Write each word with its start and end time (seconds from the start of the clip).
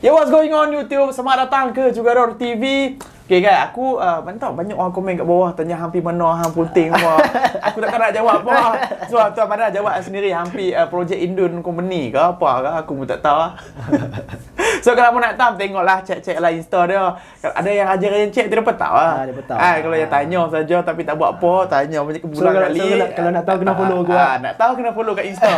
Yo, 0.00 0.16
what's 0.16 0.32
going 0.32 0.48
on 0.56 0.72
YouTube? 0.72 1.12
Selamat 1.12 1.44
datang 1.44 1.76
ke 1.76 1.92
Jugador 1.92 2.32
TV. 2.40 2.96
Okay 3.28 3.44
guys, 3.44 3.68
aku 3.68 4.00
uh, 4.00 4.24
mana 4.24 4.40
tahu 4.40 4.56
banyak 4.56 4.72
orang 4.72 4.96
komen 4.96 5.12
kat 5.12 5.28
bawah 5.28 5.52
tanya 5.52 5.76
hampir 5.76 6.00
mana 6.00 6.40
hang 6.40 6.56
puting 6.56 6.88
apa. 6.88 7.20
aku 7.68 7.84
takkan 7.84 8.08
nak 8.08 8.16
jawab 8.16 8.40
apa. 8.40 8.80
So 9.12 9.20
tuan 9.36 9.44
mana 9.44 9.68
jawab 9.68 10.00
sendiri 10.00 10.32
hampir 10.32 10.72
uh, 10.72 10.88
projek 10.88 11.20
Indon 11.20 11.60
company 11.60 12.08
ke 12.08 12.16
apa 12.16 12.48
ke 12.64 12.70
aku 12.80 12.90
pun 12.96 13.04
tak 13.12 13.20
tahu. 13.20 13.44
so 14.84 14.92
kalau 14.92 15.10
mau 15.10 15.20
nak 15.20 15.34
tahu 15.34 15.52
tengoklah 15.54 15.98
cek-cek 16.00 16.38
lah 16.38 16.50
Insta 16.50 16.80
dia. 16.84 17.02
Kalau 17.40 17.54
ada 17.54 17.70
yang 17.70 17.88
ajar 17.88 18.10
yang 18.12 18.30
cek 18.30 18.46
dia 18.46 18.56
dapat 18.56 18.76
tahu 18.76 18.94
lah. 18.94 19.12
Ah, 19.12 19.22
dia. 19.24 19.34
Ah, 19.50 19.74
kalau 19.78 19.96
yang 19.96 20.10
tanya 20.10 20.40
saja 20.48 20.76
tapi 20.80 21.00
tak 21.02 21.14
buat 21.14 21.30
apa, 21.34 21.52
tanya 21.66 21.98
macam 22.00 22.16
So, 22.16 22.24
kebulan 22.24 22.50
kalau- 22.50 22.64
kali. 22.66 22.78
so, 22.78 22.84
kalau- 22.86 23.12
kalau 23.12 23.30
nak 23.30 23.44
tahu 23.44 23.56
kena 23.58 23.72
follow 23.72 23.98
aku, 24.00 24.12
Ah, 24.12 24.20
ah. 24.20 24.34
nak 24.38 24.54
tahu 24.56 24.72
kena 24.76 24.90
follow 24.90 25.12
kat 25.12 25.24
Insta. 25.26 25.50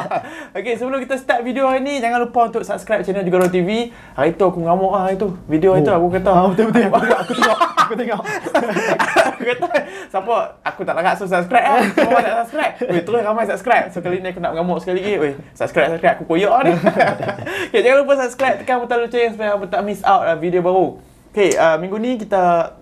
okay, 0.56 0.74
sebelum 0.74 0.98
kita 1.00 1.14
start 1.16 1.40
video 1.42 1.64
hari 1.64 1.80
ni, 1.80 1.98
jangan 1.98 2.18
lupa 2.20 2.40
untuk 2.44 2.62
subscribe 2.62 3.02
channel 3.02 3.22
Jugaro 3.22 3.46
TV. 3.46 3.90
Hari 4.12 4.34
tu 4.34 4.44
aku 4.44 4.60
ngamuk 4.60 4.92
lah 4.92 5.02
hari 5.06 5.16
tu. 5.16 5.32
Video 5.46 5.74
itu 5.74 5.88
aku 5.88 6.06
kata. 6.10 6.30
Ah, 6.30 6.46
betul 6.48 6.64
betul. 6.68 6.90
Aku 7.22 7.32
tengok, 7.32 7.58
aku 7.78 7.94
tengok. 7.94 8.20
Aku 8.22 8.22
tengok. 8.22 8.22
aku 9.24 9.42
kata, 9.44 9.66
siapa? 10.08 10.36
Aku 10.64 10.80
tak 10.82 10.94
larat 10.94 11.14
so 11.14 11.24
subscribe 11.24 11.64
lah. 11.64 11.82
Semua 11.88 12.20
tak 12.20 12.34
subscribe. 12.42 12.72
Weh, 12.88 13.02
terus 13.02 13.20
ramai 13.22 13.44
subscribe. 13.44 13.86
So 13.88 13.98
kali 14.00 14.18
ni 14.18 14.28
aku 14.28 14.38
nak 14.38 14.52
mengamuk 14.52 14.78
sekali 14.78 14.98
lagi. 14.98 15.14
Weh, 15.18 15.34
subscribe, 15.52 15.88
subscribe. 15.92 16.16
Aku 16.16 16.24
koyak 16.26 16.52
ni. 16.62 16.72
okay, 17.68 17.80
jangan 17.80 17.98
lupa 18.00 18.12
subscribe. 18.18 18.51
Tekan 18.60 18.82
butang 18.82 19.00
lonceng 19.06 19.32
supaya 19.32 19.56
apa 19.56 19.64
tak 19.70 19.80
miss 19.86 20.04
out 20.04 20.28
lah 20.28 20.36
video 20.36 20.60
baru. 20.60 21.00
Okay, 21.32 21.56
uh, 21.56 21.80
minggu 21.80 21.96
ni 21.96 22.20
kita 22.20 22.76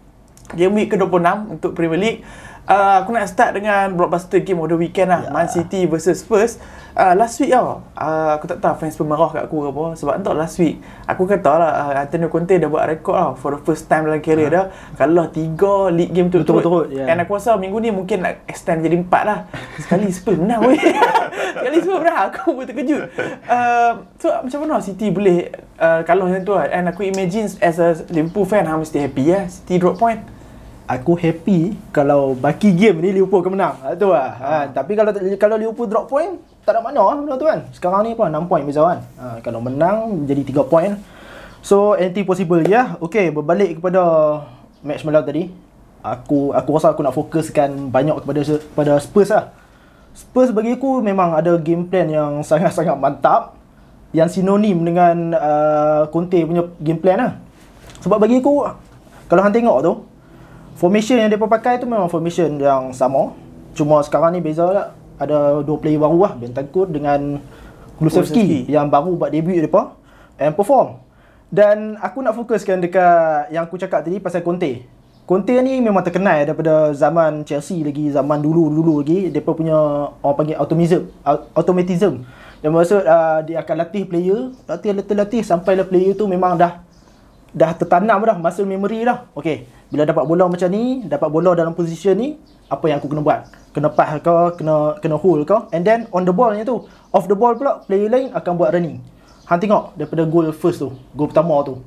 game 0.59 0.75
week 0.75 0.91
ke-26 0.91 1.31
untuk 1.59 1.71
Premier 1.79 2.01
League. 2.01 2.21
Uh, 2.69 3.03
aku 3.03 3.11
nak 3.17 3.27
start 3.27 3.57
dengan 3.57 3.97
blockbuster 3.97 4.45
game 4.45 4.61
of 4.63 4.71
the 4.71 4.79
weekend 4.79 5.11
lah. 5.11 5.27
Ya. 5.27 5.31
Man 5.33 5.49
City 5.51 5.89
versus 5.89 6.23
Spurs. 6.23 6.61
Uh, 6.91 7.15
last 7.15 7.39
week 7.39 7.55
tau, 7.55 7.87
uh, 7.95 8.35
aku 8.35 8.51
tak 8.51 8.59
tahu 8.59 8.75
fans 8.83 8.99
pemarah 8.99 9.31
kat 9.31 9.43
aku 9.47 9.63
ke 9.63 9.69
apa. 9.71 9.85
Sebab 9.95 10.13
entah 10.21 10.35
last 10.35 10.59
week, 10.59 10.83
aku 11.07 11.23
kata 11.25 11.51
lah 11.55 11.71
uh, 11.87 11.93
Antonio 12.03 12.27
Conte 12.27 12.59
dah 12.59 12.67
buat 12.67 12.85
rekod 12.91 13.15
lah 13.15 13.39
for 13.39 13.55
the 13.55 13.61
first 13.63 13.87
time 13.87 14.11
dalam 14.11 14.19
career 14.19 14.51
dia. 14.51 14.63
Kalah 14.99 15.31
tiga 15.31 15.89
league 15.89 16.11
game 16.11 16.29
turut-turut. 16.29 16.91
Betul-betul, 16.91 16.99
ya. 16.99 17.11
And 17.11 17.23
aku 17.23 17.39
rasa 17.39 17.55
minggu 17.57 17.79
ni 17.79 17.91
mungkin 17.95 18.27
nak 18.27 18.43
extend 18.51 18.83
jadi 18.83 18.99
empat 18.99 19.23
lah. 19.23 19.39
Sekali 19.79 20.11
Spurs 20.11 20.39
menang 20.39 20.67
weh. 20.67 20.79
Sekali 21.63 21.77
Spurs 21.79 22.01
menang, 22.03 22.19
aku 22.27 22.41
pun 22.59 22.65
terkejut. 22.67 23.03
Uh, 23.47 23.91
so 24.19 24.27
macam 24.31 24.59
mana 24.67 24.83
City 24.83 25.15
boleh 25.15 25.51
uh, 25.79 26.03
kalah 26.03 26.27
macam 26.27 26.43
tu 26.43 26.53
lah. 26.59 26.67
And 26.71 26.91
aku 26.91 27.07
imagine 27.07 27.47
as 27.63 27.79
a 27.79 28.03
Liverpool 28.11 28.47
fan, 28.47 28.67
hang 28.67 28.83
mesti 28.83 28.99
happy 28.99 29.31
ya. 29.31 29.47
City 29.47 29.79
drop 29.79 29.99
point. 29.99 30.40
Aku 30.91 31.15
happy 31.15 31.79
kalau 31.95 32.35
baki 32.35 32.75
game 32.75 32.99
ni 32.99 33.15
Liverpool 33.15 33.47
akan 33.47 33.55
menang. 33.55 33.75
Ha, 33.79 33.95
tu 33.95 34.11
lah. 34.11 34.35
Ha, 34.43 34.55
tapi 34.75 34.99
kalau 34.99 35.15
kalau 35.39 35.55
Liverpool 35.55 35.87
drop 35.87 36.11
point, 36.11 36.35
tak 36.67 36.75
ada 36.75 36.83
makna 36.83 37.07
lah 37.07 37.15
benda 37.15 37.35
tu 37.39 37.47
kan. 37.47 37.63
Sekarang 37.71 38.03
ni 38.03 38.19
apa 38.19 38.27
6 38.27 38.51
point 38.51 38.65
beza 38.67 38.83
kan. 38.83 38.99
Ha, 39.23 39.39
kalau 39.39 39.63
menang 39.63 40.27
jadi 40.27 40.43
3 40.43 40.67
point. 40.67 40.99
So 41.63 41.95
anything 41.95 42.27
possible 42.27 42.59
ya. 42.67 42.99
Okay, 42.99 43.31
berbalik 43.31 43.79
kepada 43.79 44.03
match 44.83 45.07
malam 45.07 45.23
tadi. 45.23 45.55
Aku 46.03 46.51
aku 46.59 46.69
rasa 46.75 46.91
aku 46.91 47.07
nak 47.07 47.15
fokuskan 47.15 47.95
banyak 47.95 48.27
kepada 48.27 48.41
kepada 48.43 48.93
Spurs 48.99 49.31
lah. 49.31 49.55
Spurs 50.11 50.51
bagi 50.51 50.75
aku 50.75 50.99
memang 50.99 51.39
ada 51.39 51.55
game 51.55 51.87
plan 51.87 52.11
yang 52.11 52.43
sangat-sangat 52.51 52.99
mantap 52.99 53.55
yang 54.11 54.27
sinonim 54.27 54.75
dengan 54.83 55.39
uh, 55.39 56.03
Conte 56.11 56.43
punya 56.43 56.67
game 56.83 56.99
plan 56.99 57.15
lah. 57.15 57.33
Sebab 58.03 58.19
bagi 58.19 58.43
aku 58.43 58.67
kalau 59.31 59.47
hang 59.47 59.55
tengok 59.55 59.79
tu 59.87 59.93
formation 60.81 61.21
yang 61.21 61.29
dia 61.29 61.37
pakai 61.37 61.77
tu 61.77 61.85
memang 61.85 62.09
formation 62.09 62.57
yang 62.57 62.97
sama. 62.97 63.37
Cuma 63.77 64.01
sekarang 64.01 64.33
ni 64.33 64.41
beza 64.41 64.65
lah 64.65 64.87
ada 65.21 65.61
dua 65.61 65.77
player 65.77 66.01
baru 66.01 66.17
lah 66.25 66.33
Bentancur 66.41 66.89
dengan 66.89 67.37
Kulusevski. 68.01 68.65
Yang 68.65 68.87
baru 68.89 69.13
buat 69.21 69.29
debut 69.29 69.61
depa 69.61 69.93
and 70.41 70.57
perform. 70.57 70.97
Dan 71.53 72.01
aku 72.01 72.25
nak 72.25 72.33
fokuskan 72.33 72.81
dekat 72.81 73.53
yang 73.53 73.69
aku 73.69 73.77
cakap 73.77 74.09
tadi 74.09 74.17
pasal 74.17 74.41
Conte. 74.41 74.89
Conte 75.29 75.55
ni 75.63 75.79
memang 75.79 76.03
terkenal 76.03 76.43
daripada 76.43 76.91
zaman 76.97 77.47
Chelsea 77.47 77.85
lagi, 77.85 78.11
zaman 78.11 78.41
dulu-dulu 78.41 79.05
lagi. 79.05 79.29
Depa 79.29 79.53
punya 79.53 79.77
orang 80.25 80.37
panggil 80.41 80.57
automatism, 80.57 81.13
au- 81.23 81.47
automatism. 81.55 82.25
Yang 82.65 82.73
maksud 82.73 83.03
uh, 83.05 83.39
dia 83.47 83.57
akan 83.63 83.77
latih 83.85 84.05
player, 84.09 84.51
latih 84.67 84.91
latih 84.97 85.17
latih 85.17 85.43
sampailah 85.45 85.87
player 85.87 86.17
tu 86.17 86.27
memang 86.27 86.59
dah 86.59 86.83
dah 87.51 87.71
tertanam 87.75 88.23
dah 88.23 88.37
muscle 88.39 88.67
memory 88.67 89.07
dah. 89.07 89.27
Okey, 89.35 89.67
bila 89.91 90.07
dapat 90.07 90.23
bola 90.23 90.47
macam 90.47 90.71
ni, 90.71 91.03
dapat 91.05 91.29
bola 91.29 91.51
dalam 91.59 91.75
position 91.75 92.15
ni, 92.15 92.39
apa 92.71 92.87
yang 92.87 93.03
aku 93.03 93.11
kena 93.11 93.23
buat? 93.27 93.41
Kena 93.75 93.91
pass 93.91 94.23
ke, 94.23 94.63
kena 94.63 94.95
kena 95.03 95.19
hold 95.19 95.43
ke? 95.43 95.57
And 95.75 95.83
then 95.83 96.07
on 96.15 96.23
the 96.23 96.31
ball 96.31 96.55
ni 96.55 96.63
tu, 96.63 96.87
off 97.11 97.27
the 97.27 97.35
ball 97.35 97.59
pula 97.59 97.83
player 97.83 98.07
lain 98.07 98.31
akan 98.31 98.53
buat 98.55 98.71
running. 98.71 99.03
Hang 99.51 99.59
tengok 99.59 99.99
daripada 99.99 100.23
goal 100.31 100.55
first 100.55 100.79
tu, 100.79 100.95
goal 101.11 101.27
pertama 101.27 101.59
tu. 101.67 101.83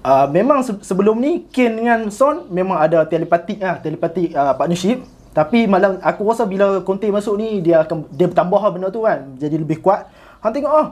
Uh, 0.00 0.28
memang 0.28 0.60
se- 0.64 0.80
sebelum 0.84 1.16
ni 1.16 1.44
Kane 1.48 1.76
dengan 1.80 2.08
Son 2.12 2.48
memang 2.52 2.76
ada 2.76 3.04
telepatik 3.08 3.60
lah, 3.60 3.80
telepatik 3.80 4.36
uh, 4.36 4.52
partnership. 4.52 5.00
Tapi 5.32 5.64
malam 5.64 5.96
aku 6.04 6.28
rasa 6.28 6.44
bila 6.44 6.84
Conte 6.84 7.08
masuk 7.08 7.40
ni 7.40 7.64
dia 7.64 7.80
akan 7.84 8.04
dia 8.12 8.28
bertambah 8.28 8.60
benda 8.76 8.92
tu 8.92 9.08
kan, 9.08 9.32
jadi 9.40 9.56
lebih 9.56 9.80
kuat. 9.80 10.12
Hang 10.44 10.52
tengok 10.52 10.72
ah, 10.72 10.86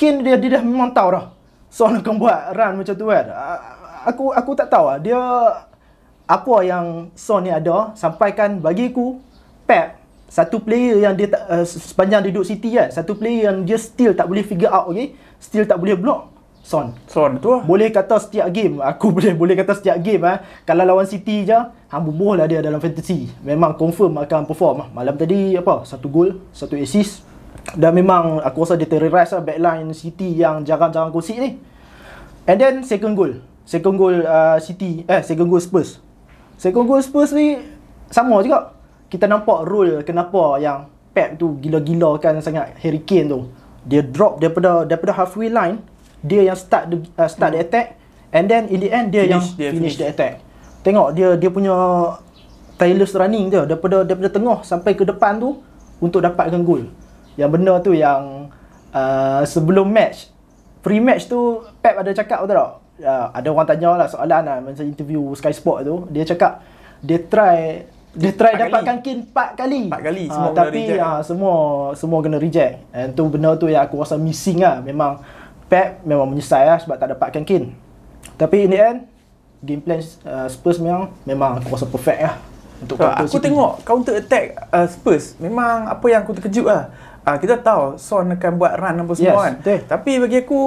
Kane 0.00 0.24
dia 0.24 0.40
dia 0.40 0.56
dah 0.56 0.62
memang 0.64 0.96
tahu 0.96 1.20
dah. 1.20 1.36
Son 1.68 1.92
akan 1.92 2.14
buat 2.16 2.56
run 2.56 2.72
macam 2.80 2.94
tu 2.96 3.06
kan. 3.12 3.24
Ah, 3.28 3.75
Aku 4.06 4.30
aku 4.30 4.54
tak 4.54 4.70
tahu 4.70 4.86
lah. 4.86 4.98
Dia 5.02 5.20
apa 6.26 6.54
yang 6.62 7.10
Son 7.18 7.42
ni 7.42 7.50
ada 7.50 7.90
sampaikan 7.98 8.62
bagi 8.62 8.90
aku 8.90 9.18
Pep 9.66 10.06
satu 10.26 10.58
player 10.58 10.98
yang 10.98 11.14
dia 11.14 11.30
tak, 11.30 11.42
uh, 11.46 11.62
sepanjang 11.62 12.26
dia 12.26 12.30
duduk 12.34 12.46
City 12.50 12.74
kan, 12.74 12.90
satu 12.90 13.14
player 13.14 13.46
yang 13.46 13.62
dia 13.62 13.78
still 13.78 14.10
tak 14.10 14.26
boleh 14.26 14.42
figure 14.42 14.70
out 14.70 14.90
okay, 14.90 15.14
still 15.38 15.62
tak 15.62 15.78
boleh 15.78 15.94
block 15.94 16.34
Son. 16.66 16.90
Son 17.06 17.38
tu 17.38 17.54
lah. 17.54 17.62
Boleh 17.62 17.94
kata 17.94 18.18
setiap 18.18 18.50
game 18.50 18.82
Aku 18.82 19.10
boleh 19.14 19.38
boleh 19.38 19.54
kata 19.54 19.78
setiap 19.78 20.02
game 20.02 20.26
ah. 20.26 20.42
Kalau 20.66 20.82
lawan 20.82 21.06
City 21.06 21.46
je 21.46 21.54
Hang 21.86 22.02
bubuh 22.02 22.34
lah 22.34 22.50
dia 22.50 22.58
dalam 22.58 22.82
fantasy 22.82 23.30
Memang 23.46 23.78
confirm 23.78 24.18
akan 24.18 24.50
perform 24.50 24.82
lah. 24.82 24.88
Malam 24.90 25.14
tadi 25.14 25.54
apa 25.54 25.86
Satu 25.86 26.10
gol 26.10 26.42
Satu 26.50 26.74
assist 26.74 27.22
Dan 27.78 27.94
memang 27.94 28.42
aku 28.42 28.66
rasa 28.66 28.74
dia 28.74 28.90
terrorize 28.90 29.30
lah 29.30 29.46
Backline 29.46 29.94
City 29.94 30.42
yang 30.42 30.66
jarang-jarang 30.66 31.14
kongsi 31.14 31.38
ni 31.38 31.54
And 32.50 32.58
then 32.58 32.82
second 32.82 33.14
goal 33.14 33.38
Second 33.66 33.98
goal 33.98 34.22
uh, 34.22 34.56
City 34.62 35.02
Eh 35.04 35.20
second 35.26 35.50
goal 35.50 35.58
Spurs 35.58 35.98
Second 36.56 36.86
goal 36.86 37.02
Spurs 37.02 37.34
ni 37.34 37.58
Sama 38.08 38.38
juga 38.40 38.72
Kita 39.10 39.26
nampak 39.26 39.66
role 39.66 40.06
Kenapa 40.06 40.56
yang 40.62 40.86
Pep 41.10 41.34
tu 41.34 41.58
gila-gila 41.58 42.16
kan 42.22 42.38
sangat 42.38 42.78
Harry 42.78 43.02
Kane 43.02 43.26
tu 43.26 43.40
Dia 43.82 44.06
drop 44.06 44.38
daripada 44.38 44.86
Daripada 44.86 45.12
halfway 45.18 45.50
line 45.50 45.82
Dia 46.22 46.46
yang 46.46 46.56
start 46.56 46.94
the, 46.94 46.96
uh, 47.18 47.26
start 47.26 47.58
the 47.58 47.60
attack 47.66 47.98
And 48.30 48.46
then 48.46 48.70
in 48.70 48.78
the 48.78 48.88
end 48.94 49.10
Dia 49.10 49.26
Finish, 49.26 49.34
yang 49.34 49.42
dia 49.58 49.68
finish, 49.74 49.74
finish. 49.74 49.96
the 49.98 50.06
attack 50.08 50.34
Tengok 50.86 51.18
dia 51.18 51.34
dia 51.34 51.50
punya 51.50 51.74
tireless 52.78 53.16
running 53.16 53.50
dia 53.50 53.66
daripada 53.66 54.04
daripada 54.06 54.30
tengah 54.30 54.58
sampai 54.62 54.94
ke 54.94 55.02
depan 55.02 55.40
tu 55.40 55.58
untuk 55.98 56.22
dapatkan 56.22 56.60
gol. 56.62 56.86
Yang 57.34 57.50
benda 57.52 57.74
tu 57.82 57.92
yang 57.96 58.52
uh, 58.92 59.42
sebelum 59.42 59.88
match 59.88 60.30
pre-match 60.84 61.26
tu 61.26 61.64
Pep 61.82 61.98
ada 61.98 62.14
cakap 62.14 62.46
betul 62.46 62.54
tak? 62.54 62.72
Uh, 62.96 63.28
ada 63.30 63.44
orang 63.46 63.66
tanya 63.66 63.92
lah 63.94 64.08
soalan 64.08 64.40
lah 64.40 64.56
masa 64.58 64.80
interview 64.80 65.28
Sky 65.32 65.52
Sport 65.52 65.84
tu 65.84 66.08
dia 66.08 66.24
cakap 66.24 66.64
dia 66.98 67.20
try 67.20 67.84
dia 68.10 68.32
try 68.32 68.56
Empat 68.56 68.72
dapatkan 68.72 68.96
Kane 68.98 69.20
4 69.28 69.60
kali. 69.60 69.80
Empat 69.84 70.00
kali, 70.02 70.24
Ah, 70.24 70.32
semua 70.32 70.48
kena 70.48 70.60
tapi 70.62 70.80
reject. 70.80 71.00
ah, 71.02 71.20
semua 71.20 71.54
semua 71.92 72.18
kena 72.20 72.36
reject. 72.38 72.74
And 72.90 73.12
tu 73.12 73.28
benda 73.28 73.52
tu 73.54 73.68
yang 73.68 73.84
aku 73.84 74.00
rasa 74.00 74.16
missing 74.16 74.58
lah. 74.58 74.80
Memang 74.80 75.20
Pep 75.66 76.00
memang 76.00 76.24
menyesal 76.24 76.64
lah 76.64 76.80
sebab 76.80 76.96
tak 76.96 77.12
dapatkan 77.12 77.44
Kane. 77.44 77.76
Tapi 78.34 78.56
in 78.62 78.70
the 78.70 78.80
end 78.80 78.98
game 79.60 79.78
plan 79.78 80.00
uh, 80.24 80.48
Spurs 80.48 80.78
memang 80.78 81.12
memang 81.22 81.60
aku 81.60 81.68
rasa 81.70 81.84
perfect 81.84 82.20
lah 82.22 82.34
untuk 82.78 82.96
So, 82.96 83.04
aku 83.04 83.28
City. 83.30 83.44
tengok 83.44 83.70
counter 83.82 84.14
attack 84.14 84.44
uh, 84.66 84.86
Spurs 84.86 85.36
memang 85.36 85.84
apa 85.84 86.04
yang 86.06 86.24
aku 86.24 86.32
terkejut 86.32 86.64
lah. 86.64 86.88
Uh, 87.20 87.36
kita 87.36 87.58
tahu 87.58 87.98
Son 87.98 88.24
akan 88.24 88.52
buat 88.54 88.72
run 88.74 88.96
apa 88.96 89.12
semua 89.12 89.28
Yes, 89.28 89.36
kan. 89.42 89.54
betul. 89.60 89.78
Tapi 89.84 90.12
bagi 90.18 90.36
aku 90.40 90.60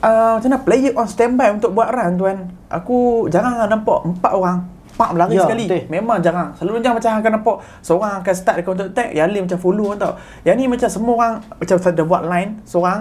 uh, 0.00 0.36
macam 0.36 0.48
mana 0.48 0.60
player 0.60 0.92
on 0.94 1.06
standby 1.06 1.48
untuk 1.50 1.70
buat 1.72 1.88
run 1.88 2.12
tuan. 2.16 2.38
Aku 2.68 3.26
jarang 3.28 3.58
nampak 3.62 4.04
empat 4.04 4.32
orang 4.32 4.58
pak 4.98 5.14
berlari 5.14 5.38
Ya, 5.38 5.46
sekali. 5.46 5.64
betul. 5.70 5.82
Memang 5.88 6.18
jarang. 6.18 6.50
Selalunya 6.58 6.90
macam 6.90 7.10
akan 7.14 7.32
nampak 7.38 7.56
seorang 7.80 8.12
akan 8.18 8.34
start 8.34 8.56
the 8.58 8.64
counter 8.66 8.86
attack, 8.90 9.14
yang 9.14 9.30
lain 9.30 9.46
macam 9.46 9.58
follow 9.58 9.94
tau. 9.94 10.18
Yang 10.42 10.54
ni 10.58 10.64
macam 10.66 10.88
semua 10.90 11.12
orang 11.14 11.34
macam 11.54 11.74
ada 11.78 12.02
buat 12.02 12.22
line 12.26 12.50
seorang 12.64 12.98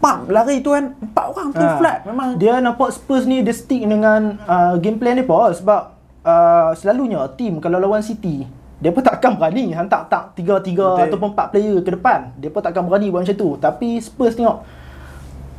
pak 0.00 0.32
lari 0.32 0.60
tu 0.60 0.72
kan 0.72 0.96
empat 0.96 1.24
orang 1.28 1.48
tu 1.52 1.60
Ah. 1.60 1.76
flat 1.76 1.98
memang 2.08 2.28
Dia 2.36 2.56
nampak 2.56 2.88
Spurs 2.88 3.28
ni 3.28 3.44
dia 3.44 3.52
stick 3.52 3.84
dengan 3.84 4.40
uh, 4.44 4.80
game 4.80 4.96
plan 4.96 5.12
dia 5.12 5.24
apa 5.24 5.52
sebab 5.52 5.80
uh, 6.24 6.72
selalunya 6.72 7.20
team 7.36 7.60
kalau 7.60 7.76
lawan 7.76 8.00
City 8.00 8.48
dia 8.80 8.96
pun 8.96 9.04
takkan 9.04 9.36
berani 9.36 9.76
hantar 9.76 10.08
tak 10.08 10.32
3 10.34 10.40
3 10.40 10.72
Betul. 10.72 11.04
ataupun 11.04 11.28
4 11.36 11.52
player 11.52 11.76
ke 11.80 11.90
depan. 11.92 12.32
Dia 12.36 12.48
pun 12.48 12.64
takkan 12.64 12.80
berani 12.80 13.12
buat 13.12 13.28
macam 13.28 13.36
tu. 13.36 13.60
Tapi 13.60 14.00
Spurs 14.00 14.32
tengok 14.32 14.64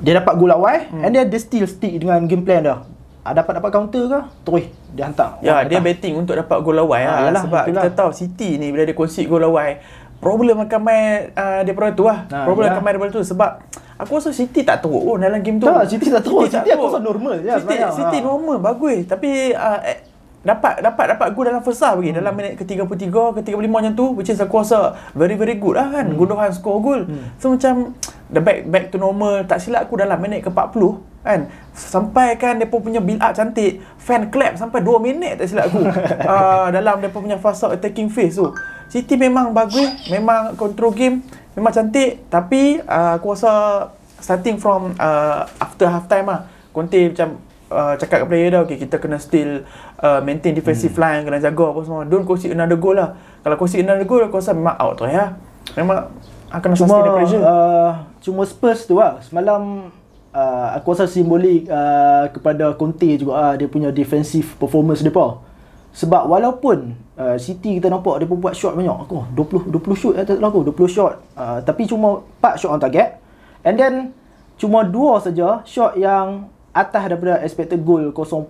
dia 0.02 0.18
dapat 0.18 0.34
gol 0.36 0.50
awal 0.50 0.78
hmm. 0.90 1.06
and 1.06 1.12
then 1.14 1.26
dia 1.30 1.38
still 1.38 1.66
stick 1.66 1.94
dengan 1.96 2.26
game 2.26 2.42
plan 2.42 2.62
dia. 2.62 2.78
Ah, 3.22 3.38
dapat 3.38 3.62
dapat 3.62 3.70
counter 3.70 4.10
ke? 4.10 4.20
Terus 4.42 4.66
dia 4.98 5.06
hantar. 5.06 5.38
Ya, 5.46 5.62
dia 5.62 5.78
datang. 5.78 5.86
betting 5.86 6.14
untuk 6.18 6.34
dapat 6.34 6.58
gol 6.60 6.82
awal 6.82 7.06
Ah, 7.06 7.30
lah. 7.30 7.46
Sebab 7.46 7.64
itulah. 7.70 7.84
kita 7.86 7.90
tahu 7.94 8.10
City 8.12 8.58
ni 8.58 8.74
bila 8.74 8.82
dia 8.82 8.98
concede 8.98 9.30
gol 9.30 9.46
awal, 9.46 9.78
problem 10.18 10.58
akan 10.66 10.80
main 10.82 11.30
uh, 11.38 11.62
daripada 11.62 11.94
tu 11.94 12.10
lah. 12.10 12.26
Ah, 12.34 12.50
problem 12.50 12.66
akan 12.66 12.82
main 12.82 12.94
daripada 12.98 13.12
tu 13.14 13.22
sebab 13.22 13.62
aku 13.96 14.12
rasa 14.18 14.34
City 14.34 14.66
tak 14.66 14.82
teruk 14.82 15.06
pun 15.06 15.22
dalam 15.22 15.38
game 15.38 15.62
tu. 15.62 15.70
Tak, 15.70 15.86
City 15.86 16.10
tak 16.10 16.26
teruk. 16.26 16.50
City 16.50 16.66
aku 16.66 16.82
teruk. 16.82 16.90
rasa 16.90 17.00
normal 17.00 17.34
je 17.38 17.46
City, 17.46 17.62
sebenarnya. 17.62 17.90
City 17.94 18.18
Ha. 18.18 18.26
normal, 18.26 18.58
bagus. 18.58 19.00
Tapi 19.06 19.30
uh, 19.54 19.80
dapat 20.42 20.82
dapat 20.82 21.06
dapat 21.14 21.28
gol 21.38 21.46
dalam 21.46 21.62
first 21.62 21.86
half 21.86 22.02
lagi. 22.02 22.18
Dalam 22.18 22.34
minit 22.34 22.58
ke-33 22.58 23.14
ke 23.14 23.40
35 23.46 23.70
macam 23.70 23.94
tu 23.94 24.06
which 24.18 24.34
is 24.34 24.42
aku 24.42 24.66
rasa 24.66 24.98
very 25.14 25.38
very 25.38 25.62
good 25.62 25.78
lah 25.78 25.94
kan. 25.94 26.10
Gundogan 26.18 26.50
score 26.50 26.82
gol. 26.82 27.02
So 27.38 27.54
macam 27.54 27.94
the 28.34 28.42
back 28.42 28.66
back 28.66 28.90
to 28.90 28.98
normal 28.98 29.46
tak 29.46 29.62
silap 29.62 29.86
aku 29.86 30.02
dalam 30.02 30.18
minit 30.18 30.42
ke-40 30.42 30.82
kan. 31.22 31.40
Sampai 31.78 32.42
kan 32.42 32.58
depa 32.58 32.74
punya 32.82 32.98
build 32.98 33.22
up 33.22 33.38
cantik 33.38 33.86
fan 34.02 34.34
clap 34.34 34.58
sampai 34.58 34.82
2 34.82 34.98
minit 34.98 35.38
tak 35.38 35.46
silap 35.46 35.70
aku. 35.70 35.86
Uh, 36.26 36.68
dalam 36.76 36.98
depa 36.98 37.18
punya 37.22 37.38
fast 37.38 37.62
attacking 37.70 38.10
phase 38.10 38.42
tu. 38.42 38.50
City 38.90 39.16
memang 39.16 39.54
bagus 39.54 40.10
memang 40.10 40.58
control 40.58 40.90
game 40.90 41.22
memang 41.54 41.70
cantik. 41.70 42.26
Tapi 42.34 42.82
uh, 42.82 43.22
aku 43.22 43.38
rasa 43.38 43.54
starting 44.18 44.58
from 44.58 44.98
uh, 44.98 45.46
after 45.62 45.86
half 45.86 46.10
time 46.10 46.34
lah. 46.34 46.50
Conte 46.74 47.14
macam 47.14 47.51
uh, 47.72 47.96
cakap 47.96 48.24
ke 48.24 48.26
player 48.28 48.52
dah 48.52 48.62
okay, 48.68 48.78
kita 48.78 49.00
kena 49.00 49.18
still 49.18 49.64
uh, 50.04 50.20
maintain 50.20 50.52
defensive 50.52 50.92
hmm. 50.92 51.02
line 51.02 51.22
kena 51.24 51.40
jaga 51.40 51.72
apa 51.72 51.80
semua. 51.88 52.04
Don't 52.04 52.28
concede 52.28 52.54
another 52.54 52.78
goal 52.78 53.00
lah. 53.00 53.16
Kalau 53.42 53.56
concede 53.56 53.88
another 53.88 54.04
goal 54.04 54.22
aku 54.22 54.38
rasa 54.38 54.52
memang 54.52 54.76
out 54.76 55.00
tu 55.00 55.08
ya. 55.08 55.40
Memang 55.80 56.12
akan 56.52 56.70
Cuma 56.76 56.84
sustain 56.84 57.04
the 57.08 57.14
pressure. 57.16 57.42
uh, 57.42 57.92
cuma 58.20 58.42
Spurs 58.44 58.84
tu 58.84 59.00
lah. 59.00 59.24
Semalam 59.24 59.88
uh, 60.36 60.68
aku 60.76 60.92
rasa 60.92 61.08
simbolik 61.08 61.68
uh, 61.72 62.28
kepada 62.36 62.76
Conte 62.76 63.08
juga 63.16 63.34
uh, 63.40 63.54
dia 63.56 63.72
punya 63.72 63.90
defensive 63.90 64.60
performance 64.60 65.00
depa. 65.00 65.40
Sebab 65.92 66.28
walaupun 66.28 66.96
uh, 67.20 67.36
City 67.36 67.80
kita 67.80 67.92
nampak 67.92 68.24
dia 68.24 68.28
pun 68.28 68.40
buat 68.40 68.56
shot 68.56 68.80
banyak 68.80 68.96
aku 68.96 69.28
20 69.36 69.76
20 69.76 70.00
shoot 70.00 70.14
eh, 70.16 70.24
tak 70.24 70.40
aku 70.40 70.64
20 70.72 70.88
shot. 70.88 71.14
Uh, 71.36 71.60
tapi 71.64 71.88
cuma 71.88 72.24
4 72.40 72.60
shot 72.60 72.72
on 72.76 72.80
target. 72.80 73.20
And 73.64 73.76
then 73.76 73.94
cuma 74.58 74.86
dua 74.86 75.18
saja 75.18 75.66
shot 75.66 75.98
yang 75.98 76.46
atas 76.72 77.04
daripada 77.12 77.44
expected 77.44 77.84
goal 77.84 78.16
0.5 78.16 78.48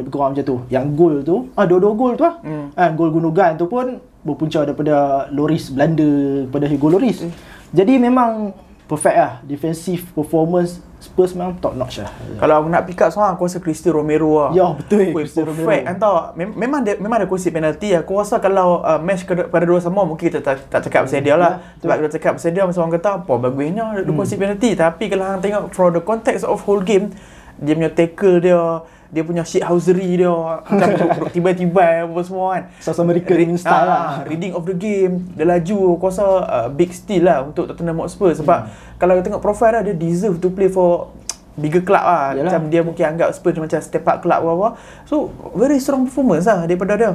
lebih 0.00 0.10
kurang 0.12 0.32
macam 0.32 0.44
tu. 0.44 0.56
Yang 0.72 0.86
gol 0.96 1.14
tu, 1.20 1.36
ah 1.52 1.64
dua-dua 1.68 1.92
gol 1.92 2.12
tu 2.16 2.24
ah. 2.24 2.40
Hmm. 2.40 2.72
Ah 2.72 2.88
gol 2.92 3.12
Gundogan 3.12 3.60
tu 3.60 3.68
pun 3.68 4.00
berpunca 4.24 4.64
daripada 4.64 5.28
Loris 5.32 5.68
Belanda 5.72 6.08
kepada 6.48 6.66
Hugo 6.68 6.88
Loris. 6.88 7.24
Hmm. 7.24 7.32
Jadi 7.72 8.00
memang 8.00 8.56
perfect 8.88 9.16
lah 9.20 9.32
defensive 9.44 10.00
performance 10.16 10.80
Spurs 10.98 11.30
memang 11.30 11.54
top 11.62 11.78
notch 11.78 12.02
lah. 12.02 12.10
Kalau 12.42 12.58
aku 12.58 12.68
nak 12.74 12.82
pick 12.82 12.98
up 12.98 13.14
seorang, 13.14 13.38
aku 13.38 13.46
rasa 13.46 13.62
Cristiano 13.62 14.02
Romero 14.02 14.34
lah. 14.34 14.50
Ya, 14.50 14.66
betul, 14.74 15.14
Weh, 15.14 15.22
Cristiano 15.22 15.54
perfect. 15.54 15.86
Romero. 15.86 16.34
Mem- 16.34 16.56
memang 16.58 16.80
dia, 16.82 16.94
memang 16.98 17.22
ada 17.22 17.28
kursi 17.30 17.54
penalti. 17.54 17.94
Aku 17.94 18.18
rasa 18.18 18.42
kalau 18.42 18.82
uh, 18.82 18.98
match 18.98 19.22
ke, 19.22 19.46
pada 19.46 19.62
dua 19.62 19.78
sama, 19.78 20.02
mungkin 20.02 20.26
kita 20.26 20.42
tak, 20.42 20.66
tak 20.66 20.90
cakap 20.90 21.06
pasal 21.06 21.22
dia 21.22 21.38
lah. 21.38 21.62
Ya, 21.62 21.86
Sebab 21.86 21.94
kita 22.02 22.08
cakap 22.18 22.32
pasal 22.34 22.50
dia, 22.50 22.62
macam 22.66 22.82
orang 22.82 22.94
kata, 22.98 23.10
apa 23.14 23.32
bagusnya 23.38 23.84
ada 23.94 24.10
kursi 24.10 24.34
penalti. 24.34 24.70
Tapi 24.74 25.04
kalau 25.06 25.24
hang 25.30 25.38
tengok 25.38 25.62
from 25.70 25.90
the 25.94 26.02
context 26.02 26.42
of 26.42 26.58
whole 26.66 26.82
game, 26.82 27.14
dia 27.58 27.74
punya 27.74 27.90
tackle 27.90 28.38
dia, 28.38 28.60
dia 29.08 29.22
punya 29.22 29.42
shithousery 29.42 30.16
dia, 30.16 30.30
macam 30.30 30.88
duduk 30.94 31.28
tiba-tiba 31.34 32.06
apa 32.06 32.20
semua 32.22 32.46
kan. 32.54 32.62
South 32.78 33.00
American 33.00 33.54
style 33.54 33.84
lah. 33.84 33.98
ah, 33.98 34.14
reading 34.24 34.52
of 34.52 34.62
the 34.62 34.72
game 34.72 35.26
dia 35.32 35.44
laju 35.44 35.94
aku 35.94 36.04
rasa 36.06 36.24
uh, 36.40 36.68
big 36.68 36.90
steal 36.90 37.24
lah 37.24 37.42
untuk 37.42 37.66
Tottenham 37.66 37.98
Hotspur 37.98 38.30
sebab 38.32 38.58
Hmm. 38.58 38.70
kalau 38.96 39.14
kita 39.14 39.28
tengok 39.28 39.42
profile 39.42 39.80
dia 39.80 39.90
dia 39.90 39.96
deserve 39.96 40.38
to 40.38 40.48
play 40.48 40.66
for 40.66 41.10
bigger 41.54 41.82
club 41.82 41.98
lah 41.98 42.30
Yalah. 42.32 42.54
macam 42.54 42.60
dia 42.66 42.80
mungkin 42.80 43.04
anggap 43.04 43.34
Spurs 43.34 43.58
macam 43.58 43.78
step 43.78 44.04
up 44.04 44.22
club 44.22 44.38
apa-apa 44.38 44.78
so 45.02 45.34
very 45.52 45.78
strong 45.78 46.06
performance 46.06 46.46
lah 46.46 46.62
daripada 46.62 46.94
dia 46.94 47.10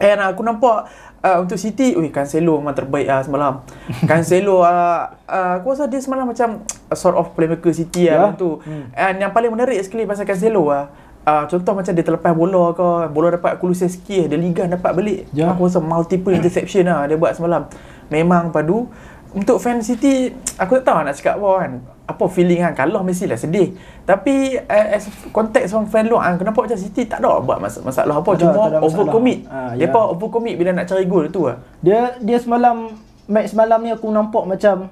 and 0.00 0.18
uh, 0.22 0.32
aku 0.32 0.40
nampak 0.40 0.88
uh, 1.20 1.38
untuk 1.42 1.60
City 1.60 1.92
ui 1.98 2.08
Cancelo 2.08 2.60
memang 2.60 2.76
terbaik 2.76 3.08
lah 3.08 3.20
semalam. 3.24 3.60
Cancelo 4.10 4.62
uh, 4.62 5.10
uh, 5.26 5.52
aku 5.60 5.76
rasa 5.76 5.90
dia 5.90 6.00
semalam 6.00 6.28
macam 6.28 6.64
uh, 6.64 6.96
sort 6.96 7.18
of 7.18 7.32
playmaker 7.36 7.72
City 7.74 8.08
lah 8.08 8.32
macam 8.32 8.38
tu. 8.38 8.50
Hmm. 8.64 8.88
and 8.94 9.16
yang 9.20 9.32
paling 9.34 9.52
menarik 9.52 9.78
sekali 9.84 10.08
pasal 10.08 10.24
Cancelo 10.24 10.68
lah 10.70 10.86
Uh, 11.22 11.46
contoh 11.46 11.70
macam 11.70 11.94
dia 11.94 12.02
terlepas 12.02 12.34
bola 12.34 12.74
ke 12.74 13.06
bola 13.14 13.30
dapat 13.30 13.54
Kulusevski 13.62 14.26
dia 14.26 14.34
liga 14.34 14.66
dapat 14.66 14.90
balik. 14.90 15.30
Ya. 15.30 15.54
aku 15.54 15.70
rasa 15.70 15.78
multiple 15.78 16.34
interception 16.34 16.90
lah 16.90 17.06
dia 17.06 17.14
buat 17.14 17.38
semalam. 17.38 17.70
Memang 18.10 18.50
padu 18.50 18.90
untuk 19.32 19.56
fan 19.56 19.78
City 19.78 20.28
aku 20.54 20.76
tak 20.76 20.84
tahu 20.86 20.98
nak 21.02 21.14
cakap 21.14 21.34
apa 21.36 21.50
kan 21.58 21.72
apa 22.04 22.24
feeling 22.26 22.60
kan 22.60 22.72
kalah 22.74 23.00
mestilah 23.00 23.34
sedih 23.34 23.72
tapi 24.02 24.58
uh, 24.58 24.86
as 24.90 25.04
konteks 25.28 25.70
orang 25.70 25.86
fan 25.86 26.04
luar 26.04 26.22
kan 26.26 26.34
kenapa 26.38 26.58
macam 26.62 26.76
City 26.76 27.02
tak 27.04 27.18
ada 27.18 27.38
buat 27.38 27.56
mas- 27.56 27.80
masalah 27.80 28.16
apa 28.16 28.28
Tak 28.28 28.38
cuma 28.38 28.50
tak 28.50 28.58
ada 28.58 28.68
masalah. 28.74 28.82
overcommit 28.84 29.38
Ah, 29.46 29.72
dia 29.72 29.84
ya. 29.84 29.88
pa 29.88 30.00
overcommit 30.08 30.54
bila 30.54 30.70
nak 30.72 30.86
cari 30.86 31.04
gol 31.04 31.26
tu 31.28 31.44
lah 31.44 31.56
Dia 31.78 31.98
dia 32.18 32.36
semalam 32.36 32.92
match 33.24 33.48
semalam 33.48 33.78
ni 33.78 33.90
aku 33.90 34.06
nampak 34.06 34.44
macam 34.44 34.90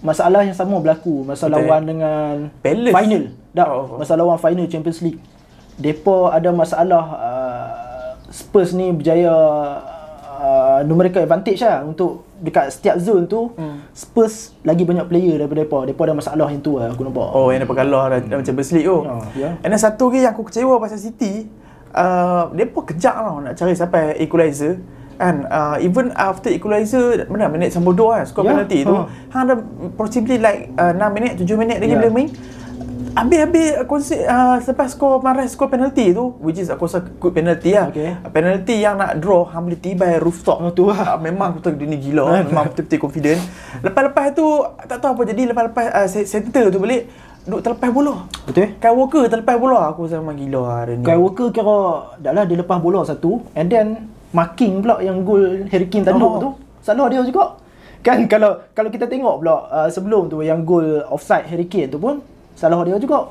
masalah 0.00 0.42
yang 0.42 0.52
sama 0.52 0.76
berlaku 0.76 1.22
masa 1.22 1.46
Betul. 1.46 1.62
lawan 1.62 1.82
dengan 1.86 2.34
Palace. 2.58 2.90
final. 2.92 3.22
Tak, 3.52 3.68
Oh. 3.70 3.96
masa 3.96 4.12
lawan 4.12 4.34
final 4.36 4.66
Champions 4.66 4.98
League. 4.98 5.20
Depa 5.74 6.32
ada 6.32 6.50
masalah 6.50 7.04
uh, 7.14 7.68
Spurs 8.26 8.72
ni 8.72 8.90
berjaya 8.90 9.30
uh, 10.34 10.80
numerical 10.82 11.20
advantage 11.20 11.60
lah 11.60 11.80
untuk 11.82 12.26
dekat 12.42 12.68
setiap 12.68 12.98
zone 12.98 13.24
tu 13.24 13.54
Hmm. 13.54 13.86
Spurs 13.92 14.52
lagi 14.60 14.82
banyak 14.82 15.06
player 15.06 15.38
daripada 15.38 15.62
depa. 15.62 15.78
Depa 15.84 16.02
ada 16.02 16.12
masalah 16.12 16.46
yang 16.46 16.58
tu 16.58 16.74
lah 16.74 16.90
aku 16.90 17.02
nampak. 17.02 17.28
Oh 17.30 17.48
yang 17.48 17.62
dapat 17.62 17.76
kalah 17.78 18.04
dah, 18.08 18.18
dah 18.20 18.36
macam 18.36 18.54
League 18.58 18.82
tu. 18.82 18.98
Ya, 19.00 19.14
ya. 19.32 19.50
And 19.62 19.70
then 19.70 19.78
satu 19.78 20.04
lagi 20.08 20.18
yang 20.20 20.32
aku 20.32 20.42
kecewa 20.44 20.74
pasal 20.76 20.98
City, 20.98 21.46
uh, 21.92 22.50
dia 22.50 22.66
pun 22.66 22.82
kejap 22.82 23.14
tau 23.14 23.38
nak 23.38 23.54
cari 23.54 23.72
sampai 23.72 24.02
equalizer. 24.18 24.82
Kan, 25.14 25.46
uh, 25.46 25.78
even 25.78 26.10
after 26.12 26.50
equalizer, 26.50 27.30
mana 27.30 27.46
minit 27.46 27.70
92 27.70 27.94
kan, 28.10 28.24
skor 28.26 28.42
Ya, 28.42 28.50
penalti 28.50 28.82
tu. 28.82 28.90
ha. 28.90 29.06
Hang 29.30 29.42
ada 29.44 29.54
possibly 29.94 30.34
like 30.36 30.74
uh, 30.74 30.90
6 30.90 30.98
minit, 31.14 31.32
7 31.38 31.46
minit 31.54 31.78
lagi 31.78 31.94
Ya. 31.94 31.98
boleh 32.00 32.10
main. 32.10 32.28
Habis-habis 33.12 33.84
konsi 33.84 34.16
uh, 34.16 34.56
selepas 34.64 34.88
skor 34.88 35.20
Mahrez 35.20 35.52
skor 35.52 35.68
penalti 35.68 36.16
tu 36.16 36.32
which 36.40 36.56
is 36.56 36.72
aku 36.72 36.88
rasa 36.88 37.04
good 37.20 37.36
penalty 37.36 37.76
lah. 37.76 37.92
Okay. 37.92 38.16
Penalty 38.32 38.80
yang 38.80 38.96
nak 38.96 39.20
draw 39.20 39.44
hang 39.52 39.68
boleh 39.68 39.76
tiba 39.76 40.16
rooftop. 40.16 40.64
Oh, 40.64 40.72
tu 40.72 40.88
lah. 40.88 41.12
Ah, 41.12 41.18
memang 41.20 41.60
betul 41.60 41.76
dia 41.76 41.84
ni 41.84 42.00
gila 42.00 42.40
memang 42.48 42.72
betul-betul 42.72 42.98
confident 43.04 43.36
lepas-lepas 43.84 44.32
tu 44.32 44.46
tak 44.88 44.96
tahu 44.96 45.12
apa 45.12 45.22
jadi 45.28 45.42
lepas-lepas 45.52 45.86
uh, 45.92 46.08
center 46.08 46.72
tu 46.72 46.80
balik 46.80 47.10
duk 47.42 47.60
terlepas 47.60 47.90
bola 47.90 48.24
Betul? 48.48 48.78
Kyle 48.80 48.96
Walker 48.96 49.26
terlepas 49.28 49.56
bola 49.60 49.90
aku 49.92 50.06
rasa 50.08 50.22
memang 50.22 50.38
gila 50.38 50.62
lah 50.62 50.80
dia 50.88 50.94
ni 50.96 51.04
Kyle 51.04 51.20
Walker 51.20 51.48
kira 51.52 51.78
dah 52.16 52.32
lah 52.32 52.44
dia 52.48 52.56
lepas 52.56 52.78
bola 52.80 53.02
satu 53.04 53.42
and 53.52 53.68
then 53.68 54.08
marking 54.32 54.80
pula 54.80 55.02
yang 55.04 55.20
gol 55.20 55.42
Harry 55.68 55.90
Kane 55.90 56.06
tanduk 56.06 56.32
Oh. 56.32 56.40
tu 56.40 56.50
salah 56.80 57.12
dia 57.12 57.20
juga. 57.20 57.60
Kan 58.00 58.24
kalau 58.24 58.62
kalau 58.72 58.88
kita 58.88 59.04
tengok 59.04 59.42
pula 59.44 59.68
uh, 59.68 59.88
sebelum 59.92 60.32
tu 60.32 60.40
yang 60.40 60.64
gol 60.64 61.04
offside 61.12 61.44
Harry 61.50 61.68
Kane 61.68 61.92
tu 61.92 62.00
pun 62.00 62.22
salah 62.62 62.86
dia 62.86 62.94
juga. 63.02 63.26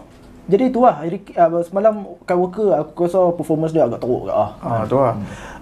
Jadi 0.51 0.74
tu 0.74 0.83
lah 0.83 1.00
Harry, 1.00 1.22
uh, 1.38 1.63
semalam 1.63 2.17
Kyle 2.27 2.36
Walker 2.36 2.75
aku 2.75 3.08
rasa 3.08 3.32
performance 3.32 3.72
dia 3.72 3.88
agak 3.88 4.03
teruk 4.03 4.27
ke 4.27 4.34
ah. 4.36 4.51
Ah 4.60 4.84
tu 4.84 5.00
lah. 5.00 5.15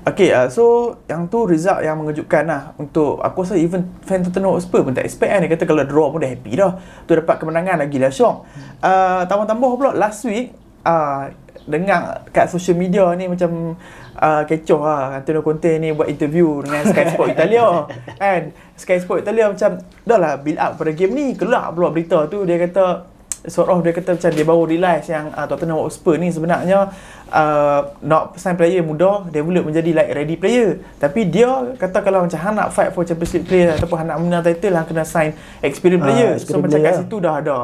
Okay, 0.07 0.33
uh, 0.33 0.49
so 0.49 0.95
yang 1.05 1.29
tu 1.29 1.45
result 1.45 1.85
yang 1.85 1.99
mengejutkan 1.99 2.49
lah 2.49 2.73
untuk 2.79 3.21
aku 3.21 3.45
rasa 3.45 3.59
even 3.59 3.85
fan 4.01 4.25
Tottenham 4.25 4.57
Hotspur 4.57 4.81
pun 4.81 4.97
tak 4.97 5.05
expect 5.05 5.29
kan. 5.29 5.45
Dia 5.45 5.51
kata 5.51 5.63
kalau 5.69 5.83
draw 5.85 6.09
pun 6.09 6.25
dah 6.25 6.31
happy 6.31 6.57
dah. 6.57 6.79
Tu 7.05 7.13
dapat 7.13 7.35
kemenangan 7.37 7.85
lagi 7.85 8.01
lah 8.01 8.09
syok. 8.09 8.35
Uh, 8.81 9.21
tambah-tambah 9.29 9.69
pula 9.77 9.91
last 9.93 10.25
week 10.25 10.55
uh, 10.87 11.29
dengar 11.69 12.25
kat 12.33 12.49
social 12.49 12.73
media 12.73 13.13
ni 13.13 13.29
macam 13.29 13.77
uh, 14.17 14.41
kecoh 14.47 14.81
lah 14.81 15.21
Antonio 15.21 15.45
Conte 15.45 15.77
ni 15.77 15.93
buat 15.93 16.09
interview 16.09 16.65
dengan 16.65 16.81
Sky 16.87 17.05
Sport 17.13 17.29
Italia 17.37 17.85
kan 18.17 18.41
Sky 18.73 18.97
Sport 19.03 19.21
Italia 19.21 19.51
macam 19.53 19.77
dah 20.07 20.17
lah 20.17 20.33
build 20.41 20.57
up 20.57 20.81
pada 20.81 20.91
game 20.97 21.13
ni 21.13 21.25
keluar 21.37 21.69
pula 21.75 21.93
berita 21.93 22.25
tu 22.25 22.41
dia 22.47 22.57
kata 22.57 23.18
sort 23.47 23.71
of 23.71 23.79
dia 23.79 23.95
kata 23.95 24.19
macam 24.19 24.31
dia 24.35 24.45
baru 24.45 24.63
realise 24.67 25.07
yang 25.07 25.31
uh, 25.31 25.47
Tottenham 25.47 25.79
Hotspur 25.79 26.19
ni 26.19 26.27
sebenarnya 26.27 26.91
uh, 27.31 27.81
nak 28.03 28.35
sign 28.35 28.59
player 28.59 28.83
muda 28.83 29.23
develop 29.31 29.63
menjadi 29.69 29.95
like 29.95 30.11
ready 30.11 30.35
player. 30.35 30.83
Tapi 30.99 31.29
dia 31.29 31.47
kata 31.79 32.03
kalau 32.03 32.27
macam 32.27 32.35
hang 32.35 32.55
nak 32.59 32.75
fight 32.75 32.91
for 32.91 33.07
Champions 33.07 33.31
League 33.39 33.47
player 33.47 33.79
ataupun 33.79 33.95
hang 34.03 34.09
nak 34.11 34.19
menang 34.19 34.43
title 34.43 34.75
hang 34.75 34.87
kena 34.87 35.05
sign 35.07 35.31
experienced 35.63 36.03
Ah, 36.03 36.07
player. 36.11 36.29
So 36.35 36.43
experienced 36.43 36.63
macam 36.67 36.79
kat 36.79 36.91
player. 36.91 36.99
situ 37.05 37.15
dah 37.23 37.33
ada 37.39 37.57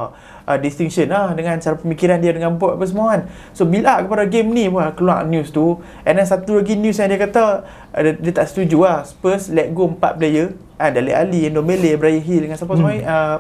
uh, 0.48 0.58
distinction 0.62 1.08
lah 1.12 1.36
dengan 1.36 1.56
cara 1.60 1.76
pemikiran 1.76 2.18
dia 2.24 2.32
dengan 2.32 2.52
board 2.56 2.80
apa 2.80 2.86
semua 2.88 3.06
kan. 3.12 3.22
So 3.52 3.68
build 3.68 3.84
up 3.84 4.00
kepada 4.08 4.24
game 4.32 4.48
ni 4.56 4.72
pun 4.72 4.86
keluar 4.96 5.28
news 5.28 5.52
tu 5.52 5.82
and 6.08 6.16
then 6.16 6.28
satu 6.28 6.64
lagi 6.64 6.80
news 6.80 6.96
yang 7.02 7.12
dia 7.12 7.20
kata 7.20 7.68
uh, 7.92 8.02
dia, 8.02 8.14
dia 8.16 8.32
tak 8.32 8.48
setuju 8.48 8.80
lah 8.80 9.04
Spurs 9.04 9.52
let 9.52 9.76
go 9.76 9.92
4 9.92 10.00
player. 10.16 10.56
Ah, 10.76 10.92
Dele 10.92 11.16
Ali, 11.16 11.48
Ndombele, 11.48 11.96
Brahim 11.96 12.20
Hill 12.20 12.42
dengan 12.48 12.60
siapa 12.60 12.76
semua 12.76 12.92
ni 12.92 13.00
uh, 13.00 13.40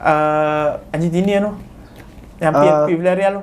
uh, 0.00 0.68
Argentina 0.88 1.34
tu 1.40 1.52
yang 2.38 2.52
Ah. 2.52 2.60
PFP 2.84 2.88
Villarreal 2.96 3.32
tu 3.34 3.42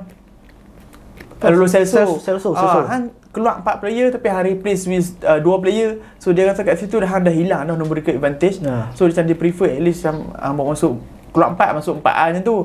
uh, 1.42 1.50
Lolo 1.52 1.66
Celso 1.66 2.16
Celso. 2.16 2.50
Ah, 2.52 2.88
Han 2.88 3.02
keluar 3.30 3.60
4 3.60 3.82
player 3.82 4.08
tapi 4.08 4.26
Han 4.26 4.44
replace 4.46 4.84
with 4.84 5.12
uh, 5.22 5.36
2 5.36 5.44
player 5.60 5.88
so 6.16 6.32
dia 6.32 6.48
kata 6.48 6.64
kat 6.64 6.76
situ 6.76 6.96
dah 6.96 7.06
Han 7.06 7.22
dah 7.22 7.32
hilang 7.32 7.64
dah 7.64 7.76
numerical 7.76 8.12
advantage 8.12 8.58
Ya. 8.58 8.88
so 8.92 9.04
dia 9.04 9.12
macam 9.12 9.24
dia 9.26 9.36
prefer 9.36 9.70
at 9.70 9.82
least 9.82 10.00
macam 10.00 10.32
uh, 10.32 10.52
mau 10.52 10.66
masuk 10.72 10.96
keluar 11.30 11.52
4 11.52 11.76
masuk 11.76 11.94
4 12.00 12.06
ah 12.06 12.26
macam 12.30 12.42
tu 12.42 12.56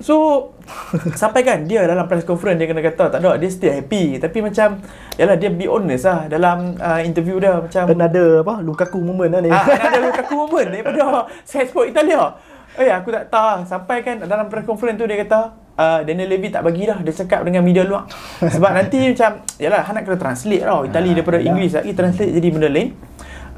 So 0.00 0.48
Sampai 1.20 1.44
kan 1.44 1.68
Dia 1.68 1.84
dalam 1.84 2.08
press 2.08 2.24
conference 2.24 2.56
Dia 2.56 2.64
kena 2.64 2.80
kata 2.80 3.12
Tak 3.12 3.20
ada 3.20 3.36
Dia 3.36 3.52
still 3.52 3.68
happy 3.68 4.16
Tapi 4.16 4.40
macam 4.40 4.80
Yalah 5.20 5.36
dia 5.36 5.52
be 5.52 5.68
honest 5.68 6.08
lah 6.08 6.24
Dalam 6.24 6.72
uh, 6.80 7.04
interview 7.04 7.36
dia 7.36 7.60
Macam 7.60 7.84
Another 7.84 8.40
apa 8.40 8.64
Lukaku 8.64 8.96
moment 8.96 9.28
lah 9.28 9.40
ni. 9.44 9.52
Ah, 9.52 9.60
ada 9.60 10.00
Lukaku 10.00 10.32
moment 10.38 10.72
daripada 10.72 11.28
Salzburg 11.44 11.92
Italia. 11.92 12.32
Eh 12.78 12.90
aku 12.90 13.10
tak 13.10 13.26
tahu 13.32 13.42
lah. 13.42 13.60
Sampai 13.66 14.06
kan 14.06 14.22
dalam 14.22 14.46
press 14.46 14.62
conference 14.62 14.94
tu 15.00 15.06
dia 15.10 15.18
kata 15.26 15.58
uh, 15.74 16.00
Daniel 16.06 16.30
Levy 16.30 16.54
tak 16.54 16.62
bagi 16.62 16.86
dah. 16.86 17.02
Dia 17.02 17.10
cakap 17.10 17.42
dengan 17.42 17.66
media 17.66 17.82
luar. 17.82 18.06
Sebab 18.54 18.70
nanti 18.70 19.10
macam 19.10 19.42
Yalah 19.58 19.82
Han 19.82 19.92
nak 19.98 20.02
kena 20.06 20.18
translate 20.20 20.62
tau. 20.62 20.86
Itali 20.86 21.10
Ah, 21.10 21.14
daripada 21.18 21.36
yalah. 21.42 21.48
Inggeris 21.50 21.72
lagi 21.74 21.90
Translate 21.96 22.30
jadi 22.30 22.48
benda 22.54 22.68
lain. 22.70 22.88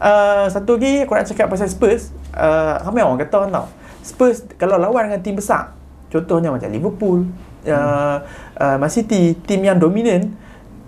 Uh, 0.02 0.46
Satu 0.48 0.80
lagi 0.80 1.04
aku 1.04 1.12
nak 1.12 1.26
cakap 1.28 1.46
pasal 1.52 1.68
Spurs. 1.68 2.10
Uh, 2.32 2.80
Ramai 2.80 3.04
orang 3.04 3.20
kata 3.20 3.52
tau 3.52 3.66
Spurs 4.02 4.42
kalau 4.56 4.80
lawan 4.80 5.06
dengan 5.06 5.20
tim 5.20 5.36
besar 5.36 5.76
Contohnya 6.08 6.50
macam 6.50 6.66
Liverpool 6.72 7.28
uh, 7.68 8.16
uh, 8.58 8.76
Man 8.80 8.90
City 8.90 9.36
Tim 9.44 9.62
yang 9.62 9.78
dominan 9.78 10.32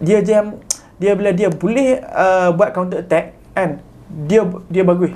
Dia 0.02 0.24
jam 0.24 0.58
Dia 0.98 1.14
bila 1.14 1.30
dia 1.30 1.52
boleh 1.52 2.00
uh, 2.00 2.50
Buat 2.56 2.74
counter 2.74 3.04
attack 3.04 3.36
Kan 3.54 3.84
Dia 4.08 4.42
dia 4.66 4.82
bagus. 4.82 5.12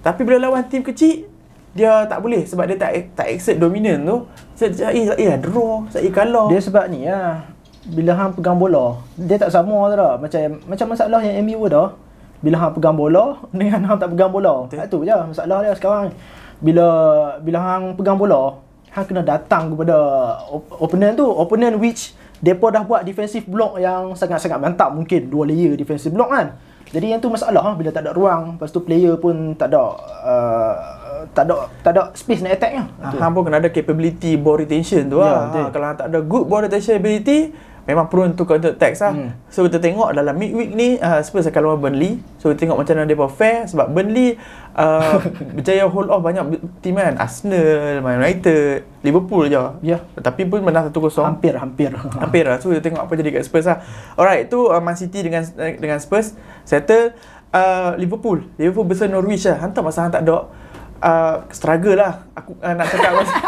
Tapi 0.00 0.20
bila 0.24 0.36
lawan 0.48 0.64
tim 0.68 0.80
kecil 0.80 1.33
dia 1.74 2.06
tak 2.06 2.22
boleh 2.22 2.46
sebab 2.46 2.70
dia 2.70 2.78
tak 2.78 2.94
tak 3.18 3.26
exert 3.34 3.58
dominan 3.58 4.06
tu. 4.06 4.16
Saya 4.54 4.94
eh, 4.94 5.10
eh 5.18 5.34
draw, 5.38 5.82
saya 5.90 6.06
kalah. 6.14 6.46
Dia 6.46 6.62
sebab 6.62 6.86
ni 6.86 7.10
lah 7.10 7.42
Bila 7.90 8.14
hang 8.14 8.32
pegang 8.38 8.54
bola 8.54 9.02
Dia 9.18 9.34
tak 9.34 9.50
sama 9.50 9.90
tu 9.90 9.98
dah 9.98 10.14
Macam 10.14 10.40
macam 10.70 10.86
masalah 10.94 11.20
yang 11.26 11.42
MU 11.42 11.66
dah 11.66 11.90
Bila 12.38 12.62
hang 12.62 12.72
pegang 12.78 12.94
bola 12.94 13.34
Dengan 13.58 13.82
hang 13.82 13.98
tak 13.98 14.14
pegang 14.14 14.30
bola 14.30 14.70
Betul. 14.70 14.86
Itu 14.86 14.98
je 15.02 15.16
masalah 15.26 15.58
dia 15.66 15.74
sekarang 15.74 16.14
Bila 16.62 16.86
Bila 17.42 17.58
hang 17.60 17.98
pegang 17.98 18.14
bola 18.14 18.62
Hang 18.94 19.04
kena 19.10 19.26
datang 19.26 19.74
kepada 19.74 19.96
op- 20.48 20.70
Opponent 20.78 21.18
tu 21.18 21.26
Opponent 21.26 21.74
which 21.82 22.14
Depa 22.44 22.68
dah 22.68 22.84
buat 22.84 23.08
defensive 23.08 23.48
block 23.48 23.80
yang 23.80 24.12
sangat-sangat 24.12 24.60
mantap 24.60 24.92
mungkin 24.92 25.32
dua 25.32 25.48
layer 25.48 25.80
defensive 25.80 26.12
block 26.12 26.28
kan. 26.28 26.52
Jadi 26.86 27.06
yang 27.08 27.18
tu 27.18 27.28
masalah 27.28 27.62
lah 27.62 27.74
bila 27.74 27.88
tak 27.88 28.04
ada 28.04 28.12
ruang, 28.12 28.54
lepas 28.54 28.68
tu 28.68 28.78
player 28.78 29.16
pun 29.16 29.54
tak 29.54 29.70
ada 29.70 29.82
uh, 30.22 30.74
tak 31.30 31.44
ada 31.44 31.54
tak 31.80 31.90
ada 31.90 32.02
space 32.12 32.40
nak 32.40 32.54
attack 32.54 32.72
lah. 32.74 32.86
Ha, 33.00 33.16
hang 33.16 33.32
pun 33.32 33.42
kena 33.42 33.56
ada 33.56 33.68
capability 33.68 34.36
ball 34.36 34.56
retention 34.56 35.08
tu 35.08 35.16
Ya, 35.16 35.24
lah. 35.24 35.38
betul. 35.48 35.60
Ha, 35.60 35.70
kalau 35.70 35.86
tak 35.94 36.06
ada 36.06 36.18
good 36.20 36.44
ball 36.44 36.60
retention 36.60 36.94
ability, 36.94 37.50
memang 37.84 38.08
prone 38.08 38.32
to 38.32 38.48
counter 38.48 38.72
attacks 38.72 39.00
lah. 39.04 39.12
Hmm. 39.12 39.30
So 39.52 39.64
kita 39.68 39.80
tengok 39.80 40.16
dalam 40.16 40.34
midweek 40.36 40.72
ni 40.72 40.96
uh, 41.00 41.20
Spurs 41.20 41.48
akan 41.48 41.60
lawan 41.60 41.78
Burnley. 41.80 42.20
So 42.40 42.50
kita 42.50 42.68
tengok 42.68 42.80
macam 42.80 42.94
mana 42.96 43.08
dia 43.08 43.28
fair 43.28 43.68
sebab 43.68 43.86
Burnley 43.92 44.40
uh, 44.76 45.20
berjaya 45.56 45.84
hold 45.88 46.08
off 46.08 46.24
banyak 46.24 46.60
team 46.80 46.96
kan. 46.96 47.20
Arsenal, 47.20 48.00
Man 48.00 48.24
United, 48.24 48.88
Liverpool 49.04 49.52
je. 49.52 49.62
Ya. 49.84 50.00
Tapi 50.16 50.48
pun 50.48 50.64
menang 50.64 50.88
1-0. 50.88 50.96
Hampir 51.22 51.54
hampir. 51.60 51.90
Hampir 51.94 52.44
lah. 52.48 52.56
So 52.58 52.72
kita 52.72 52.80
tengok 52.88 53.04
apa 53.04 53.12
jadi 53.20 53.30
kat 53.36 53.44
Spurs 53.44 53.68
lah. 53.68 53.84
Alright, 54.16 54.48
tu 54.48 54.72
uh, 54.72 54.80
Man 54.80 54.96
City 54.96 55.20
dengan 55.20 55.44
dengan 55.76 56.00
Spurs 56.00 56.32
settle 56.64 57.12
uh, 57.52 57.92
Liverpool. 58.00 58.48
Liverpool 58.56 58.88
versus 58.88 59.08
Norwich 59.12 59.44
lah. 59.44 59.60
Hantar 59.60 59.84
masa 59.84 60.08
hang 60.08 60.12
tak 60.12 60.24
ada 60.24 60.48
uh, 61.04 61.44
struggle 61.52 62.00
lah. 62.00 62.24
Aku 62.32 62.56
uh, 62.64 62.72
nak 62.72 62.88
cakap 62.88 63.12
pasal 63.20 63.38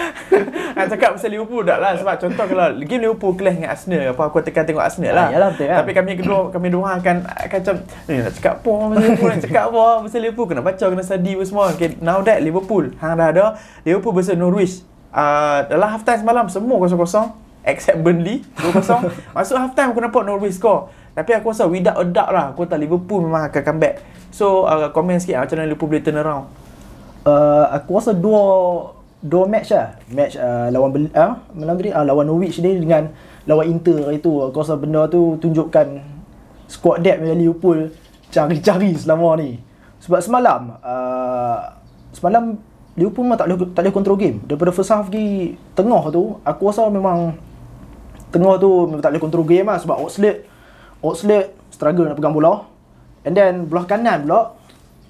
nak 0.76 0.86
cakap 0.90 1.10
pasal 1.14 1.30
Liverpool 1.30 1.62
tak 1.62 1.78
lah 1.78 1.94
sebab 1.94 2.14
contoh 2.18 2.44
kalau 2.50 2.66
game 2.82 3.02
Liverpool 3.06 3.32
clash 3.38 3.56
dengan 3.56 3.70
Arsenal 3.72 4.02
apa 4.12 4.22
aku 4.26 4.42
tekan 4.42 4.66
tengok 4.66 4.82
Arsenal 4.82 5.14
lah. 5.14 5.26
Ah, 5.30 5.32
yalah, 5.32 5.48
betul 5.54 5.66
kan? 5.70 5.76
Tapi 5.86 5.92
kami 5.94 6.10
kedua 6.18 6.38
kami 6.50 6.68
dua 6.74 6.88
akan 6.98 7.16
akan 7.24 7.58
macam 7.62 7.76
ni 8.10 8.12
nak 8.18 8.32
cakap 8.34 8.54
apa 8.58 8.70
pasal 8.74 8.98
Liverpool 9.06 9.28
nak 9.30 9.42
cakap 9.46 9.62
apa 9.70 9.84
pasal 10.02 10.20
Liverpool 10.20 10.46
kena 10.50 10.62
baca 10.66 10.84
kena 10.90 11.04
study 11.06 11.32
apa 11.38 11.44
semua. 11.46 11.64
Okay, 11.72 11.88
now 12.02 12.18
that 12.26 12.38
Liverpool 12.42 12.84
hang 12.98 13.14
dah 13.14 13.28
ada 13.30 13.46
Liverpool 13.86 14.12
versus 14.18 14.34
Norwich. 14.34 14.82
Uh, 15.08 15.64
dalam 15.72 15.88
half 15.88 16.04
time 16.04 16.20
semalam 16.20 16.44
semua 16.52 16.76
kosong-kosong 16.84 17.32
except 17.64 17.96
Burnley 18.00 18.44
2-0 18.60 19.08
masuk 19.36 19.56
half 19.56 19.72
time 19.72 19.96
aku 19.96 20.04
nampak 20.04 20.20
Norwich 20.20 20.60
score 20.60 20.92
tapi 21.16 21.32
aku 21.32 21.50
rasa 21.50 21.64
without 21.64 21.96
a 21.96 22.04
doubt 22.04 22.30
lah 22.30 22.44
aku 22.52 22.68
tahu 22.68 22.76
Liverpool 22.76 23.24
memang 23.24 23.48
akan 23.48 23.62
comeback 23.64 24.04
so 24.28 24.68
uh, 24.68 24.92
komen 24.92 25.16
sikit 25.16 25.40
lah, 25.40 25.42
macam 25.48 25.56
mana 25.56 25.66
Liverpool 25.68 25.88
boleh 25.90 26.04
turn 26.04 26.20
around 26.20 26.44
uh, 27.28 27.64
aku 27.76 28.00
rasa 28.00 28.16
dua 28.16 28.42
dua 29.20 29.44
match 29.44 29.74
lah. 29.74 30.00
Match 30.08 30.34
uh, 30.40 30.72
lawan 30.72 31.12
ah 31.12 31.44
malam 31.52 31.74
tadi 31.76 31.90
ah, 31.92 32.04
lawan 32.06 32.24
Norwich 32.24 32.58
ni 32.64 32.80
dengan 32.80 33.12
lawan 33.44 33.68
Inter 33.68 34.08
itu 34.16 34.48
aku 34.48 34.56
rasa 34.64 34.80
benda 34.80 35.04
tu 35.12 35.36
tunjukkan 35.36 36.00
squad 36.68 37.04
depth 37.04 37.24
Liverpool 37.24 37.92
cari-cari 38.32 38.96
selama 38.96 39.36
ni. 39.36 39.60
Sebab 40.00 40.20
semalam 40.24 40.78
uh, 40.80 41.76
semalam 42.16 42.56
Liverpool 42.96 43.28
memang 43.28 43.38
tak 43.38 43.46
boleh 43.52 43.58
tak 43.76 43.82
boleh 43.84 43.94
control 43.94 44.18
game. 44.18 44.38
Daripada 44.48 44.70
first 44.72 44.90
half 44.90 45.12
pergi 45.12 45.54
tengah 45.76 46.02
tu 46.08 46.40
aku 46.42 46.62
rasa 46.72 46.88
memang 46.88 47.36
tengah 48.32 48.60
tu 48.60 48.88
memang 48.88 49.02
tak 49.04 49.12
boleh 49.12 49.22
control 49.22 49.46
game 49.48 49.66
lah 49.68 49.80
sebab 49.80 49.96
Oxlade 50.04 50.44
Oxlade 51.00 51.56
struggle 51.72 52.10
nak 52.10 52.16
pegang 52.18 52.36
bola 52.36 52.68
and 53.24 53.32
then 53.32 53.64
belah 53.64 53.88
kanan 53.88 54.28
pula 54.28 54.57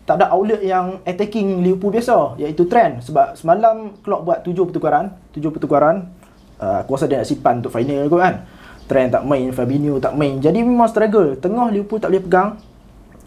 tak 0.08 0.24
ada 0.24 0.32
outlet 0.32 0.64
yang 0.64 1.04
attacking 1.04 1.60
Liverpool 1.60 1.92
biasa 1.92 2.40
iaitu 2.40 2.64
Trent. 2.64 3.04
Sebab 3.04 3.36
semalam 3.36 3.92
Klopp 4.00 4.24
buat 4.24 4.40
7 4.40 4.56
pertukaran 4.64 5.12
7 5.36 5.52
pertukaran 5.52 6.08
uh, 6.56 6.80
aku 6.80 6.96
rasa 6.96 7.04
dia 7.04 7.20
nak 7.20 7.28
simpan 7.28 7.60
untuk 7.60 7.76
final 7.76 8.08
kot 8.08 8.24
kan. 8.24 8.48
Trent 8.88 9.12
tak 9.12 9.28
main 9.28 9.52
Fabinho 9.52 10.00
tak 10.00 10.16
main. 10.16 10.40
Jadi 10.40 10.64
memang 10.64 10.88
struggle. 10.88 11.36
Tengah 11.36 11.68
Liverpool 11.68 12.00
tak 12.00 12.08
boleh 12.08 12.24
pegang. 12.24 12.56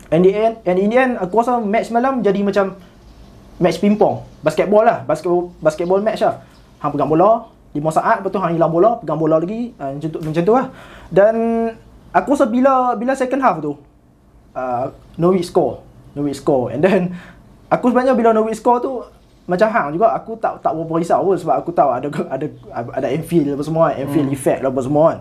And 0.10 0.26
the 0.26 0.34
end 0.34 0.54
and 0.66 0.78
in 0.82 0.90
the 0.90 0.98
end 0.98 1.14
aku 1.22 1.46
rasa 1.46 1.62
match 1.62 1.94
semalam 1.94 2.26
jadi 2.26 2.42
macam 2.42 2.74
match 3.62 3.78
pingpong. 3.78 4.26
Basketball 4.42 4.82
lah. 4.82 5.06
Basketball 5.06 5.54
basketball 5.62 6.02
match 6.02 6.26
lah. 6.26 6.42
Hang 6.82 6.98
pegang 6.98 7.14
bola 7.14 7.46
5 7.78 7.78
saat 7.94 8.26
lepas 8.26 8.34
tu 8.34 8.42
hang 8.42 8.58
hilang 8.58 8.74
bola 8.74 8.98
pegang 8.98 9.22
bola 9.22 9.38
lagi 9.38 9.78
uh, 9.78 9.94
macam 9.94 10.10
tu 10.10 10.18
macam 10.18 10.44
tu 10.50 10.54
lah. 10.58 10.66
Dan 11.14 11.36
aku 12.10 12.34
rasa 12.34 12.50
bila 12.50 12.98
bila 12.98 13.14
second 13.14 13.42
half 13.46 13.62
tu 13.62 13.78
uh, 14.58 14.90
Norwich 15.22 15.46
score 15.46 15.91
Norwich 16.14 16.40
score. 16.40 16.76
And 16.76 16.82
then 16.84 17.16
aku 17.72 17.92
sebenarnya 17.92 18.14
bila 18.16 18.36
Norwich 18.36 18.60
score 18.60 18.80
tu 18.84 19.02
macam 19.50 19.68
hang 19.68 19.88
juga 19.98 20.14
aku 20.14 20.38
tak 20.38 20.62
tak 20.62 20.72
berapa 20.72 20.94
risau 21.02 21.26
pun 21.26 21.36
sebab 21.36 21.56
aku 21.60 21.74
tahu 21.74 21.90
ada 21.92 22.08
ada 22.30 22.46
ada 22.72 23.08
Anfield 23.10 23.58
apa 23.58 23.64
semua 23.66 23.92
kan 23.92 24.06
Anfield 24.06 24.28
hmm. 24.30 24.38
effect 24.38 24.60
apa 24.64 24.80
semua 24.80 25.04
kan. 25.12 25.20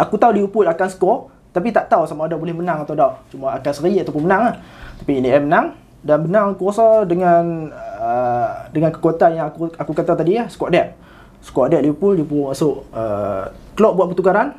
Aku 0.00 0.14
tahu 0.16 0.32
Liverpool 0.40 0.66
akan 0.66 0.88
score 0.88 1.18
tapi 1.52 1.68
tak 1.68 1.92
tahu 1.92 2.08
sama 2.08 2.24
ada 2.24 2.38
boleh 2.38 2.56
menang 2.56 2.80
atau 2.86 2.96
tak. 2.96 3.12
Cuma 3.34 3.52
akan 3.52 3.72
seri 3.76 4.00
ataupun 4.00 4.24
menang 4.24 4.42
lah. 4.48 4.54
Tapi 5.02 5.20
ini 5.20 5.28
menang 5.36 5.76
dan 6.02 6.18
menang 6.24 6.56
aku 6.56 6.72
rasa 6.72 7.04
dengan 7.04 7.70
uh, 7.98 8.66
dengan 8.74 8.90
kekuatan 8.90 9.30
yang 9.38 9.46
aku 9.52 9.70
aku 9.76 9.92
kata 9.94 10.18
tadi 10.18 10.34
ya 10.34 10.50
squad 10.50 10.74
depth 10.74 10.98
squad 11.44 11.70
depth 11.70 11.84
Liverpool 11.86 12.18
Liverpool 12.18 12.50
masuk 12.50 12.88
uh, 12.94 13.52
Klopp 13.76 13.94
buat 13.98 14.08
pertukaran. 14.14 14.58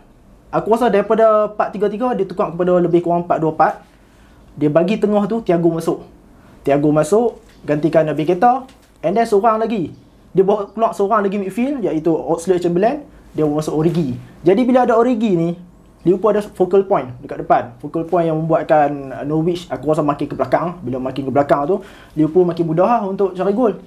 Aku 0.54 0.70
rasa 0.70 0.86
daripada 0.94 1.50
4-3-3 1.58 2.14
dia 2.14 2.26
tukar 2.30 2.54
kepada 2.54 2.78
lebih 2.78 3.02
kurang 3.02 3.26
4-2-4 3.26 3.93
dia 4.54 4.70
bagi 4.70 5.02
tengah 5.02 5.26
tu 5.26 5.42
Thiago 5.42 5.70
masuk. 5.74 6.06
Thiago 6.64 6.90
masuk 6.94 7.42
gantikan 7.66 8.06
Naby 8.06 8.30
Keita 8.30 8.70
and 9.02 9.18
then 9.18 9.26
seorang 9.26 9.58
lagi. 9.60 9.92
Dia 10.34 10.42
bawa 10.42 10.70
keluar 10.74 10.92
seorang 10.98 11.22
lagi 11.26 11.38
midfield 11.38 11.86
iaitu 11.86 12.10
Oxlade-Chamberlain 12.10 13.06
dia 13.34 13.46
bawa 13.46 13.62
masuk 13.62 13.74
Origi. 13.74 14.18
Jadi 14.46 14.62
bila 14.66 14.86
ada 14.86 14.94
Origi 14.98 15.34
ni 15.34 15.50
Liverpool 16.04 16.36
ada 16.36 16.44
focal 16.44 16.84
point 16.84 17.16
dekat 17.24 17.48
depan. 17.48 17.80
Focal 17.80 18.04
point 18.04 18.28
yang 18.28 18.36
membuatkan 18.36 18.92
Norwich 19.24 19.72
aku 19.72 19.88
rasa 19.90 20.04
makin 20.04 20.28
ke 20.28 20.36
belakang. 20.36 20.78
Bila 20.84 21.00
makin 21.00 21.24
ke 21.28 21.32
belakang 21.32 21.64
tu 21.66 21.76
Liverpool 22.14 22.44
makin 22.44 22.64
mudah 22.68 22.88
lah 22.88 23.02
untuk 23.08 23.32
cari 23.34 23.54
gol. 23.56 23.80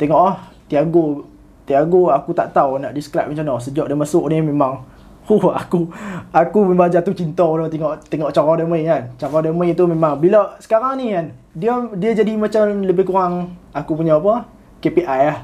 Tengok 0.00 0.20
ah 0.20 0.48
Thiago 0.66 1.28
Thiago 1.68 2.08
aku 2.08 2.32
tak 2.32 2.56
tahu 2.56 2.80
nak 2.80 2.96
describe 2.96 3.28
macam 3.28 3.44
mana. 3.44 3.60
Sejak 3.60 3.86
dia 3.86 3.94
masuk 3.94 4.24
ni 4.32 4.40
memang 4.40 4.88
Huh, 5.28 5.52
aku 5.52 5.92
aku 6.32 6.58
memang 6.64 6.88
jatuh 6.88 7.12
cinta 7.12 7.44
dia 7.44 7.68
tengok 7.68 7.92
tengok 8.08 8.30
cara 8.32 8.52
dia 8.56 8.64
main 8.64 8.84
kan. 8.88 9.02
Cara 9.20 9.36
dia 9.44 9.52
main 9.52 9.76
tu 9.76 9.84
memang 9.84 10.16
bila 10.16 10.56
sekarang 10.56 10.96
ni 10.96 11.12
kan 11.12 11.26
dia 11.52 11.76
dia 12.00 12.10
jadi 12.16 12.32
macam 12.32 12.64
lebih 12.80 13.04
kurang 13.04 13.52
aku 13.70 13.92
punya 13.92 14.16
apa 14.16 14.48
KPI 14.80 15.04
lah. 15.28 15.38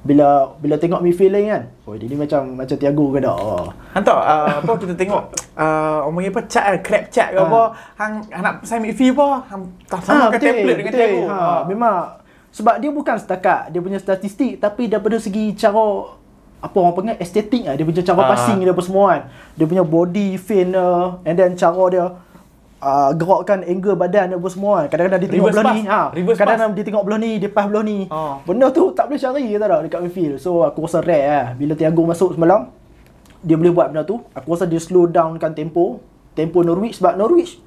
Bila 0.00 0.28
bila 0.56 0.76
tengok 0.76 1.00
midfield 1.00 1.32
lain 1.32 1.46
kan. 1.48 1.62
Oh 1.84 1.96
dia 1.96 2.04
ni 2.04 2.16
macam 2.16 2.52
macam 2.52 2.76
Thiago 2.76 3.04
ke 3.12 3.18
tak. 3.20 3.32
Oh. 3.32 3.68
Hantar 3.96 4.18
uh, 4.20 4.54
apa 4.60 4.72
kita 4.76 4.92
tengok 4.92 5.22
uh, 5.56 6.04
orang 6.04 6.14
panggil 6.16 6.32
apa 6.32 6.40
chat 6.44 6.64
kan 6.64 6.76
crab 6.80 7.04
chat 7.08 7.28
ke 7.32 7.40
Ah. 7.40 7.44
apa 7.44 7.60
hang 7.96 8.12
nak 8.40 8.54
sign 8.64 8.80
midfield 8.80 9.16
apa 9.16 9.26
hang 9.48 9.62
tak 9.88 10.00
sama 10.00 10.28
ke 10.32 10.36
template 10.36 10.78
dengan 10.80 10.92
Thiago 10.92 11.20
Ha, 11.24 11.36
ha. 11.36 11.58
memang 11.64 11.96
sebab 12.50 12.76
dia 12.76 12.90
bukan 12.90 13.16
setakat 13.16 13.72
dia 13.72 13.80
punya 13.80 13.96
statistik 13.96 14.58
tapi 14.58 14.84
daripada 14.84 15.16
segi 15.16 15.52
cara 15.54 16.16
apa 16.60 16.76
orang 16.76 16.92
panggil 16.92 17.16
estetik 17.16 17.64
lah. 17.64 17.74
dia 17.74 17.84
punya 17.88 18.04
cara 18.04 18.20
Ah. 18.20 18.28
passing 18.36 18.60
dia 18.60 18.72
apa 18.72 18.82
semua 18.84 19.04
kan. 19.16 19.22
Dia 19.56 19.64
punya 19.64 19.84
body 19.84 20.28
feint 20.36 20.76
uh, 20.76 21.16
and 21.24 21.34
then 21.40 21.56
cara 21.56 21.84
dia 21.88 22.04
uh, 22.84 23.10
gerakkan 23.16 23.64
angle 23.64 23.96
badan 23.96 24.32
dia 24.32 24.36
apa 24.36 24.48
semua 24.52 24.72
kan. 24.84 24.86
Kadang-kadang 24.92 25.20
dia 25.24 25.30
tengok 25.32 25.48
belah 25.56 25.64
ni 25.72 25.82
ha, 25.88 26.00
kadang-kadang 26.12 26.70
dia 26.76 26.84
tengok 26.84 27.02
belah 27.08 27.18
ni 27.20 27.32
dia 27.40 27.50
pass 27.50 27.66
belah 27.66 27.84
ni. 27.84 27.98
Ah. 28.12 28.34
benda 28.44 28.66
tu 28.68 28.92
tak 28.92 29.08
boleh 29.08 29.20
cari 29.20 29.44
tak 29.56 29.80
dekat 29.88 30.00
midfield 30.04 30.36
so 30.36 30.62
aku 30.62 30.84
rasa 30.84 31.00
rare 31.00 31.24
lah. 31.26 31.46
Bila 31.56 31.72
Thiago 31.72 32.02
masuk 32.04 32.36
semalam 32.36 32.68
dia 33.40 33.56
boleh 33.56 33.72
buat 33.72 33.88
benda 33.88 34.04
tu. 34.04 34.20
Aku 34.36 34.52
rasa 34.52 34.68
dia 34.68 34.80
slow 34.80 35.08
downkan 35.08 35.56
tempo. 35.56 36.04
Tempo 36.36 36.62
Norwich 36.62 37.00
sebab 37.00 37.18
Norwich 37.18 37.58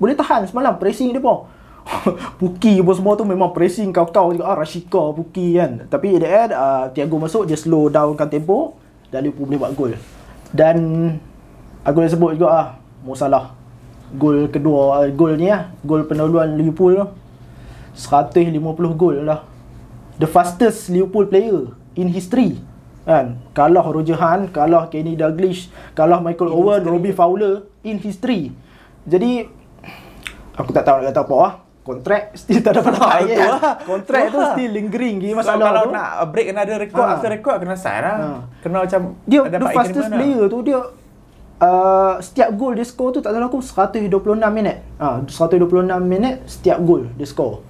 boleh 0.00 0.16
tahan 0.16 0.48
semalam 0.48 0.80
pressing 0.80 1.12
dia 1.12 1.20
pun 1.20 1.44
Puki 2.40 2.80
apa 2.80 2.92
semua 2.96 3.16
tu 3.16 3.24
memang 3.26 3.50
pressing 3.50 3.90
kau-kau. 3.90 4.32
Juga 4.34 4.50
ah 4.50 4.56
Rashika 4.56 5.12
Puki 5.12 5.56
kan. 5.58 5.86
Tapi 5.88 6.16
at 6.16 6.20
the 6.22 6.28
end 6.28 6.50
uh, 6.54 6.84
Thiago 6.92 7.16
masuk 7.18 7.48
dia 7.48 7.58
slow 7.58 7.90
downkan 7.90 8.28
tempo 8.30 8.78
dan 9.10 9.26
Liverpool 9.26 9.50
boleh 9.50 9.60
buat 9.60 9.72
gol. 9.74 9.92
Dan 10.50 10.76
aku 11.82 11.96
dah 12.02 12.10
sebut 12.10 12.30
juga 12.38 12.48
ah 12.50 12.66
Mo 13.02 13.16
Salah. 13.16 13.54
Gol 14.10 14.50
kedua 14.50 15.06
uh, 15.06 15.08
gol 15.14 15.38
ni 15.38 15.50
lah 15.50 15.70
gol 15.86 16.02
pendahuluan 16.02 16.58
Liverpool 16.58 16.98
tu 16.98 17.06
150 17.94 18.58
gol 18.98 19.22
lah 19.22 19.46
the 20.18 20.26
fastest 20.26 20.90
Liverpool 20.90 21.30
player 21.30 21.70
in 21.94 22.10
history 22.10 22.58
kan. 23.06 23.38
Kalah 23.54 23.86
Roger 23.86 24.18
Hunt 24.18 24.50
kalah 24.50 24.90
Kenny 24.90 25.14
Dalglish 25.14 25.70
kalah 25.94 26.18
Michael 26.18 26.50
Owen 26.50 26.82
Robbie 26.82 27.14
Fowler 27.14 27.70
in 27.86 28.02
history. 28.02 28.50
Jadi 29.06 29.46
aku 30.58 30.70
tak 30.74 30.84
tahu 30.84 31.00
nak 31.00 31.14
kata 31.14 31.22
apa 31.22 31.36
lah 31.38 31.54
kontrak 31.80 32.22
still 32.40 32.60
tak 32.60 32.76
dapat 32.76 32.92
betul 32.92 33.08
lah. 33.40 33.80
kontrak 33.82 34.22
tu 34.28 34.36
lah. 34.36 34.52
still 34.52 34.70
lingering 34.70 35.16
lagi 35.16 35.30
So, 35.30 35.38
masalah 35.38 35.64
kalau 35.66 35.82
tu 35.82 35.92
nak 35.92 36.08
break 36.28 36.48
another 36.48 36.76
record 36.78 37.02
Ha. 37.02 37.12
after 37.14 37.30
record 37.30 37.56
kena 37.58 37.74
sign 37.74 38.00
lah. 38.00 38.16
Ha. 38.16 38.28
Kena 38.60 38.76
macam 38.84 39.00
dia 39.24 39.40
the 39.42 39.68
fastest 39.70 40.06
lah. 40.06 40.14
player 40.14 40.44
tu 40.46 40.58
dia 40.60 40.78
uh, 41.58 42.14
setiap 42.18 42.48
gol 42.52 42.72
dia 42.72 42.84
score 42.84 43.10
tu 43.10 43.20
tak 43.20 43.32
salah 43.32 43.46
aku 43.46 43.60
126 43.60 44.12
minit. 44.50 44.76
Ah, 44.96 45.20
126 45.22 45.66
minit 46.02 46.34
setiap 46.44 46.78
gol 46.80 47.08
dia 47.14 47.24
score. 47.24 47.64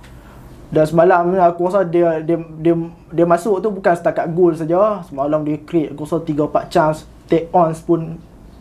Dan 0.68 0.86
semalam 0.86 1.34
aku 1.36 1.66
rasa 1.66 1.82
dia 1.82 2.18
dia 2.20 2.38
dia, 2.56 2.74
dia 3.10 3.24
masuk 3.24 3.58
tu 3.58 3.70
bukan 3.70 3.90
setakat 3.90 4.26
gol 4.28 4.54
saja. 4.54 5.02
Semalam 5.04 5.42
dia 5.42 5.58
create 5.60 5.90
aku 5.90 6.02
rasa 6.02 6.18
3 6.18 6.30
4 6.30 6.66
chance, 6.68 6.98
take 7.26 7.50
ons 7.50 7.78
pun 7.80 8.18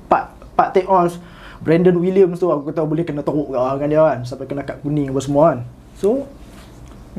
4 0.08 0.30
4 0.56 0.74
take 0.74 0.90
ons. 0.90 1.18
Brandon 1.60 1.96
Williams 1.96 2.38
tu 2.38 2.48
aku 2.48 2.72
tahu 2.72 2.88
boleh 2.88 3.04
kena 3.04 3.20
teruk 3.20 3.50
kau 3.50 3.60
dengan 3.76 3.90
dia 3.90 4.02
kan 4.06 4.20
sampai 4.24 4.46
kena 4.46 4.64
kad 4.64 4.80
kuning 4.80 5.10
apa 5.10 5.20
semua 5.20 5.44
kan. 5.52 5.60
So 5.96 6.24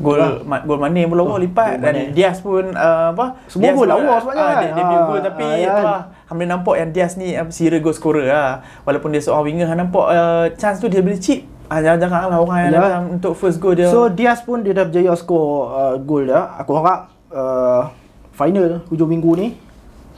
Gol 0.01 0.17
Itulah. 0.17 0.47
ma- 0.47 0.63
gol 0.63 0.79
Mane 0.79 1.03
pun 1.03 1.13
lawa 1.13 1.35
Oh, 1.35 1.37
lipat 1.37 1.77
dan 1.77 1.93
Mane. 1.93 2.15
Diaz 2.15 2.39
pun 2.39 2.63
uh, 2.63 3.11
apa? 3.11 3.37
Semua 3.45 3.69
Diaz 3.69 3.75
gol 3.75 3.87
lawa 3.87 4.13
sebenarnya 4.17 4.39
ah, 4.39 4.47
kan? 4.47 4.61
Dia 4.63 4.71
debut 4.73 4.95
Ah, 4.95 5.03
gol 5.05 5.19
tapi 5.21 5.43
ah, 5.43 5.51
ya 5.51 5.67
tu 5.67 5.69
kan? 5.69 5.83
lah. 5.83 6.01
Hang 6.25 6.35
boleh 6.37 6.49
nampak 6.49 6.75
yang 6.79 6.89
Diaz 6.89 7.13
ni 7.15 7.27
uh, 7.31 7.45
serial 7.49 7.81
goal 7.81 7.91
scorer 7.91 8.25
lah. 8.25 8.51
Walaupun 8.81 9.11
dia 9.11 9.21
seorang 9.21 9.45
winger 9.45 9.67
nampak 9.69 10.05
uh, 10.07 10.45
chance 10.55 10.79
tu 10.79 10.87
dia 10.87 11.03
boleh 11.03 11.19
chip. 11.19 11.43
Ah, 11.67 11.79
jangan-jangan 11.79 12.27
lah 12.27 12.39
orang 12.39 12.57
yang 12.61 12.71
Ya. 12.71 12.79
datang 12.81 13.03
untuk 13.13 13.33
first 13.35 13.59
goal 13.59 13.75
dia. 13.75 13.87
So 13.87 14.07
Diaz 14.07 14.41
pun 14.41 14.63
dia 14.63 14.71
dah 14.71 14.87
berjaya 14.87 15.11
score 15.13 15.53
uh, 15.69 15.95
gol 15.99 16.23
dia. 16.25 16.39
Aku 16.57 16.71
harap 16.73 16.99
uh, 17.29 17.91
final 18.31 18.81
hujung 18.87 19.07
minggu 19.07 19.31
ni 19.35 19.47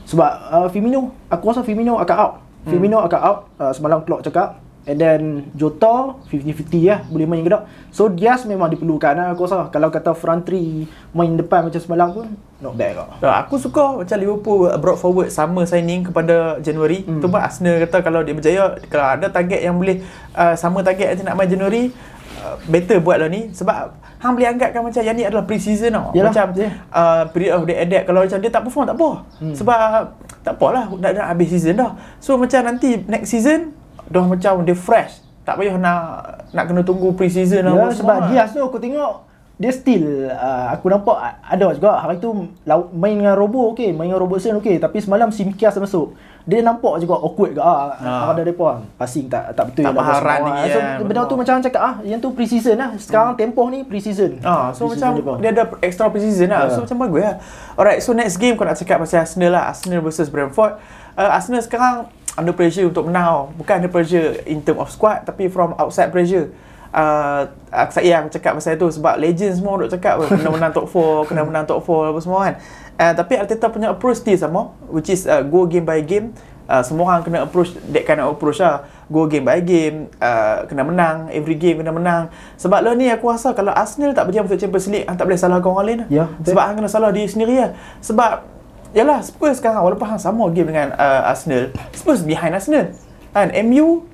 sebab 0.05 0.31
uh, 0.47 0.67
Firmino, 0.69 1.11
aku 1.27 1.43
rasa 1.45 1.59
Firmino 1.59 1.97
akan 1.97 2.15
out. 2.15 2.33
Hmm. 2.63 2.69
Firmino 2.71 3.03
akan 3.03 3.19
out. 3.21 3.39
Uh, 3.59 3.71
semalam 3.75 3.99
Klopp 4.07 4.23
cakap 4.23 4.63
And 4.83 4.99
then 4.99 5.21
Jota 5.55 6.19
50-50 6.27 6.91
lah 6.91 6.99
boleh 7.07 7.23
main 7.23 7.39
ke 7.39 7.47
tak. 7.47 7.63
So 7.87 8.11
Diaz 8.11 8.43
memang 8.43 8.67
diperlukan 8.67 9.15
lah 9.15 9.31
aku 9.31 9.47
rasa. 9.47 9.71
Kalau 9.71 9.87
kata 9.87 10.11
front 10.11 10.43
three 10.43 10.83
main 11.15 11.39
depan 11.39 11.63
macam 11.63 11.79
semalam 11.79 12.11
pun 12.11 12.27
not 12.59 12.75
bad 12.75 12.99
lah. 12.99 13.07
Uh, 13.23 13.35
aku 13.47 13.55
suka 13.55 14.03
macam 14.03 14.17
Liverpool 14.19 14.67
brought 14.83 14.99
forward 14.99 15.31
summer 15.31 15.63
signing 15.63 16.03
kepada 16.03 16.59
Januari. 16.59 17.07
Hmm. 17.07 17.23
Tu 17.23 17.27
pun 17.31 17.39
Arsenal 17.39 17.79
kata 17.87 18.03
kalau 18.03 18.27
dia 18.27 18.35
berjaya, 18.35 18.75
kalau 18.91 19.07
ada 19.07 19.31
target 19.31 19.63
yang 19.63 19.79
boleh 19.79 20.03
uh, 20.35 20.55
summer 20.59 20.83
target 20.83 21.15
nanti 21.15 21.23
nak 21.23 21.39
main 21.39 21.47
Januari, 21.47 21.87
uh, 22.43 22.55
better 22.67 22.99
buat 22.99 23.23
lah 23.23 23.31
ni. 23.31 23.55
Sebab 23.55 23.95
hang 24.19 24.35
boleh 24.35 24.51
anggapkan 24.51 24.83
macam 24.83 24.99
yang 24.99 25.15
ni 25.15 25.23
adalah 25.23 25.47
pre-season 25.47 25.95
tau. 25.95 26.11
Yalah, 26.11 26.35
macam 26.35 26.47
yeah. 26.59 26.71
uh, 26.91 27.23
period 27.31 27.55
of 27.55 27.63
the 27.63 27.75
adapt. 27.79 28.03
Kalau 28.03 28.19
macam 28.19 28.39
dia 28.43 28.51
tak 28.51 28.63
perform 28.67 28.83
tak 28.83 28.99
apa. 28.99 29.09
Hmm. 29.39 29.55
Sebab 29.55 29.79
tak 30.43 30.59
apalah, 30.59 30.91
dah, 30.99 31.11
dah 31.15 31.25
habis 31.31 31.49
season 31.49 31.79
dah. 31.79 31.95
So 32.19 32.35
macam 32.35 32.67
nanti 32.67 32.99
next 33.07 33.31
season, 33.31 33.71
dah 34.11 34.27
macam 34.27 34.67
dia 34.67 34.75
fresh. 34.75 35.23
Tak 35.43 35.59
payah 35.59 35.75
nak 35.75 35.99
nak 36.55 36.63
kena 36.71 36.81
tunggu 36.87 37.11
pre-season. 37.15 37.67
Ya, 37.67 37.91
sebab. 37.91 38.31
Diaz 38.31 38.55
tu 38.55 38.63
aku 38.63 38.79
tengok 38.79 39.32
dia 39.63 39.71
still 39.71 40.27
uh, 40.27 40.75
aku 40.75 40.91
nampak 40.91 41.39
ada 41.39 41.71
juga 41.71 41.95
hari 41.95 42.19
tu 42.19 42.51
main 42.91 43.15
dengan 43.15 43.31
Robo 43.39 43.71
okey, 43.71 43.95
main 43.95 44.11
dengan 44.11 44.19
Robertson 44.19 44.59
okey, 44.59 44.75
tapi 44.75 44.99
semalam 44.99 45.31
Simkias 45.31 45.79
masuk. 45.79 46.11
Dia 46.43 46.59
nampak 46.59 46.99
juga 46.99 47.15
awkward 47.15 47.55
ke 47.55 47.61
ah. 47.63 47.95
Ha. 47.95 48.35
Ada 48.35 48.43
depa 48.43 48.83
passing 48.99 49.31
tak 49.31 49.55
tak 49.55 49.71
betul 49.71 49.87
Tak 49.87 49.95
semua. 49.95 50.19
run 50.19 50.39
lagi 50.43 50.67
So 50.67 50.75
kan, 50.75 50.87
benda 50.99 51.21
betul. 51.23 51.31
tu 51.31 51.35
macam 51.39 51.53
cakap 51.63 51.81
ah, 51.81 51.95
yang 52.03 52.19
tu 52.19 52.35
pre-season 52.35 52.75
lah. 52.75 52.91
Sekarang 52.99 53.39
tempoh 53.39 53.71
ni 53.71 53.87
pre-season. 53.87 54.43
Ah, 54.43 54.75
so 54.75 54.91
Pre-season 54.91 55.23
macam 55.23 55.23
depa. 55.23 55.33
dia 55.39 55.49
ada 55.55 55.63
extra 55.79 56.11
pre-season 56.11 56.51
lah. 56.51 56.67
Ya. 56.67 56.75
So 56.75 56.83
macam 56.83 56.99
bagus 56.99 57.21
lah. 57.23 57.35
Alright, 57.79 58.03
so 58.03 58.11
next 58.11 58.35
game 58.35 58.59
kau 58.59 58.67
nak 58.67 58.75
cakap 58.75 58.99
pasal 58.99 59.23
Arsenal 59.23 59.55
lah. 59.55 59.71
Arsenal 59.71 60.03
versus 60.03 60.27
Brentford. 60.27 60.75
Uh, 61.15 61.31
Arsenal 61.31 61.63
sekarang 61.63 62.11
under 62.35 62.51
pressure 62.51 62.91
untuk 62.91 63.07
menang. 63.07 63.55
Bukan 63.55 63.79
under 63.79 63.87
pressure 63.87 64.43
in 64.43 64.59
term 64.59 64.83
of 64.83 64.91
squad 64.91 65.23
tapi 65.23 65.47
from 65.47 65.71
outside 65.79 66.11
pressure. 66.11 66.51
Uh, 66.93 67.49
aku 67.73 67.97
cakap 68.29 68.53
pasal 68.53 68.77
tu 68.77 68.85
sebab 68.85 69.17
legend 69.17 69.57
semua 69.57 69.81
duk 69.81 69.89
cakap 69.89 70.21
"Oh, 70.21 70.29
kena 70.29 70.53
menang 70.53 70.69
top 70.77 70.85
4, 70.85 71.25
kena 71.25 71.41
menang 71.49 71.65
top 71.65 71.81
4 71.81 72.13
apa 72.13 72.19
semua 72.21 72.39
kan. 72.45 72.55
Uh, 72.93 73.13
tapi 73.17 73.33
Arteta 73.41 73.65
punya 73.73 73.89
approach 73.89 74.21
still 74.21 74.37
sama 74.37 74.69
which 74.93 75.09
is 75.09 75.25
uh, 75.25 75.41
go 75.41 75.65
game 75.65 75.89
by 75.89 76.05
game. 76.05 76.37
Uh, 76.69 76.85
semua 76.85 77.09
orang 77.09 77.25
kena 77.25 77.49
approach 77.49 77.73
that 77.91 78.05
kind 78.05 78.21
of 78.21 78.37
approach 78.37 78.61
lah 78.61 78.85
go 79.11 79.25
game 79.25 79.41
by 79.43 79.57
game 79.59 80.07
uh, 80.21 80.63
kena 80.69 80.85
menang 80.85 81.27
every 81.33 81.59
game 81.59 81.81
kena 81.81 81.91
menang 81.91 82.31
sebab 82.55 82.79
lah 82.85 82.95
ni 82.95 83.11
aku 83.11 83.27
rasa 83.27 83.51
kalau 83.51 83.75
Arsenal 83.75 84.15
tak 84.15 84.31
berjaya 84.31 84.47
masuk 84.47 84.61
Champions 84.61 84.87
League 84.87 85.03
hang 85.03 85.17
tak 85.19 85.27
boleh 85.27 85.35
salahkan 85.41 85.69
orang 85.73 85.85
lain 85.89 85.97
lah. 86.05 86.07
Ya, 86.07 86.25
betul. 86.29 86.55
sebab 86.55 86.63
hang 86.63 86.75
kena 86.79 86.89
salah 86.93 87.09
diri 87.11 87.27
sendiri 87.27 87.55
lah 87.57 87.71
sebab 87.99 88.31
yalah 88.93 89.19
Spurs 89.25 89.57
sekarang 89.59 89.81
walaupun 89.81 90.07
hang 90.07 90.21
sama 90.21 90.45
game 90.53 90.69
dengan 90.69 90.93
uh, 90.93 91.33
Arsenal 91.33 91.73
Spurs 91.91 92.21
behind 92.21 92.53
Arsenal 92.53 92.93
kan 93.33 93.49
MU 93.65 94.05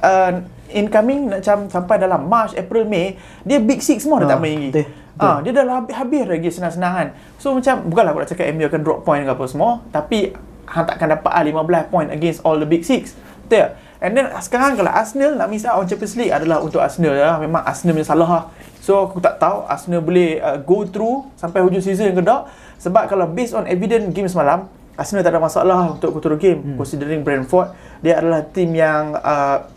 uh, 0.00 0.42
incoming 0.72 1.28
macam 1.28 1.68
sampai 1.68 1.96
dalam 2.00 2.26
March 2.26 2.56
April 2.56 2.88
May 2.88 3.20
dia 3.44 3.60
big 3.60 3.84
six 3.84 4.04
semua 4.04 4.24
dah 4.24 4.26
Ah, 4.26 4.32
tak 4.36 4.40
main 4.40 4.56
lagi 4.58 4.70
betul, 4.72 4.86
Ah, 5.20 5.38
dia 5.44 5.50
dah 5.52 5.64
habis, 5.68 5.94
habis 5.94 6.24
lagi 6.24 6.48
senang-senang 6.48 6.92
kan. 6.96 7.08
So 7.36 7.52
macam 7.52 7.84
bukanlah 7.84 8.10
aku 8.16 8.20
nak 8.24 8.30
cakap 8.32 8.46
MU 8.56 8.64
akan 8.64 8.80
drop 8.80 8.98
point 9.04 9.22
ke 9.22 9.30
apa 9.30 9.44
semua, 9.44 9.84
tapi 9.92 10.32
hang 10.64 10.84
takkan 10.88 11.12
dapat 11.12 11.30
ah 11.30 11.44
15 11.44 11.92
point 11.92 12.08
against 12.08 12.40
all 12.48 12.56
the 12.56 12.64
big 12.64 12.80
six. 12.80 13.12
Betul 13.44 13.68
tak? 13.68 13.70
And 14.02 14.18
then 14.18 14.26
sekarang 14.42 14.74
kalau 14.74 14.90
Arsenal 14.90 15.38
nak 15.38 15.46
miss 15.46 15.62
out 15.62 15.78
on 15.78 15.86
Champions 15.86 16.18
League 16.18 16.34
adalah 16.34 16.58
untuk 16.58 16.82
Arsenal 16.82 17.14
lah. 17.14 17.38
Memang 17.38 17.62
Arsenal 17.62 17.94
punya 17.94 18.08
salah 18.08 18.26
lah. 18.26 18.44
So 18.82 18.98
aku 18.98 19.22
tak 19.22 19.38
tahu 19.38 19.62
Arsenal 19.70 20.02
boleh 20.02 20.42
uh, 20.42 20.58
go 20.58 20.82
through 20.82 21.30
sampai 21.38 21.62
hujung 21.62 21.78
season 21.78 22.10
ke 22.10 22.18
tak. 22.18 22.50
Sebab 22.82 23.06
kalau 23.06 23.30
based 23.30 23.54
on 23.54 23.62
evident 23.70 24.10
game 24.10 24.26
semalam, 24.26 24.66
Arsenal 24.98 25.22
tak 25.22 25.38
ada 25.38 25.40
masalah 25.40 25.94
untuk 25.94 26.18
go 26.18 26.18
through 26.18 26.42
game. 26.42 26.74
Hmm. 26.74 26.76
Considering 26.82 27.22
Brentford, 27.22 27.70
dia 28.02 28.18
adalah 28.18 28.42
tim 28.42 28.74
yang 28.74 29.14
uh, 29.22 29.70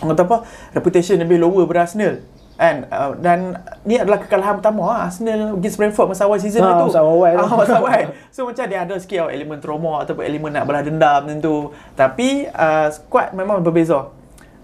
kata 0.00 0.22
apa? 0.22 0.36
Reputation 0.72 1.18
lebih 1.18 1.38
lower 1.38 1.64
daripada 1.64 1.84
Arsenal. 1.84 2.14
Kan 2.54 2.90
uh, 2.90 3.14
dan 3.14 3.54
ni 3.86 3.94
adalah 3.94 4.18
kekalahan 4.18 4.58
pertama 4.58 4.90
ah, 4.90 5.06
Arsenal 5.06 5.54
against 5.54 5.78
Brentford 5.78 6.10
masa 6.10 6.26
awal 6.26 6.42
season 6.42 6.58
Ah, 6.58 6.82
tu. 6.82 6.90
masa 6.90 7.06
awal 7.06 7.34
ah, 7.38 7.54
masa 7.54 7.78
awal 7.78 8.10
so 8.34 8.50
macam 8.50 8.66
dia 8.66 8.82
ada 8.82 8.98
sikit 8.98 9.22
oh, 9.22 9.30
elemen 9.30 9.62
trauma 9.62 10.02
ataupun 10.02 10.26
elemen 10.26 10.50
nak 10.50 10.66
balas 10.66 10.82
dendam 10.82 11.22
tentu 11.22 11.70
tapi 11.94 12.50
uh, 12.50 12.90
squad 12.90 13.30
memang 13.30 13.62
berbeza. 13.62 14.10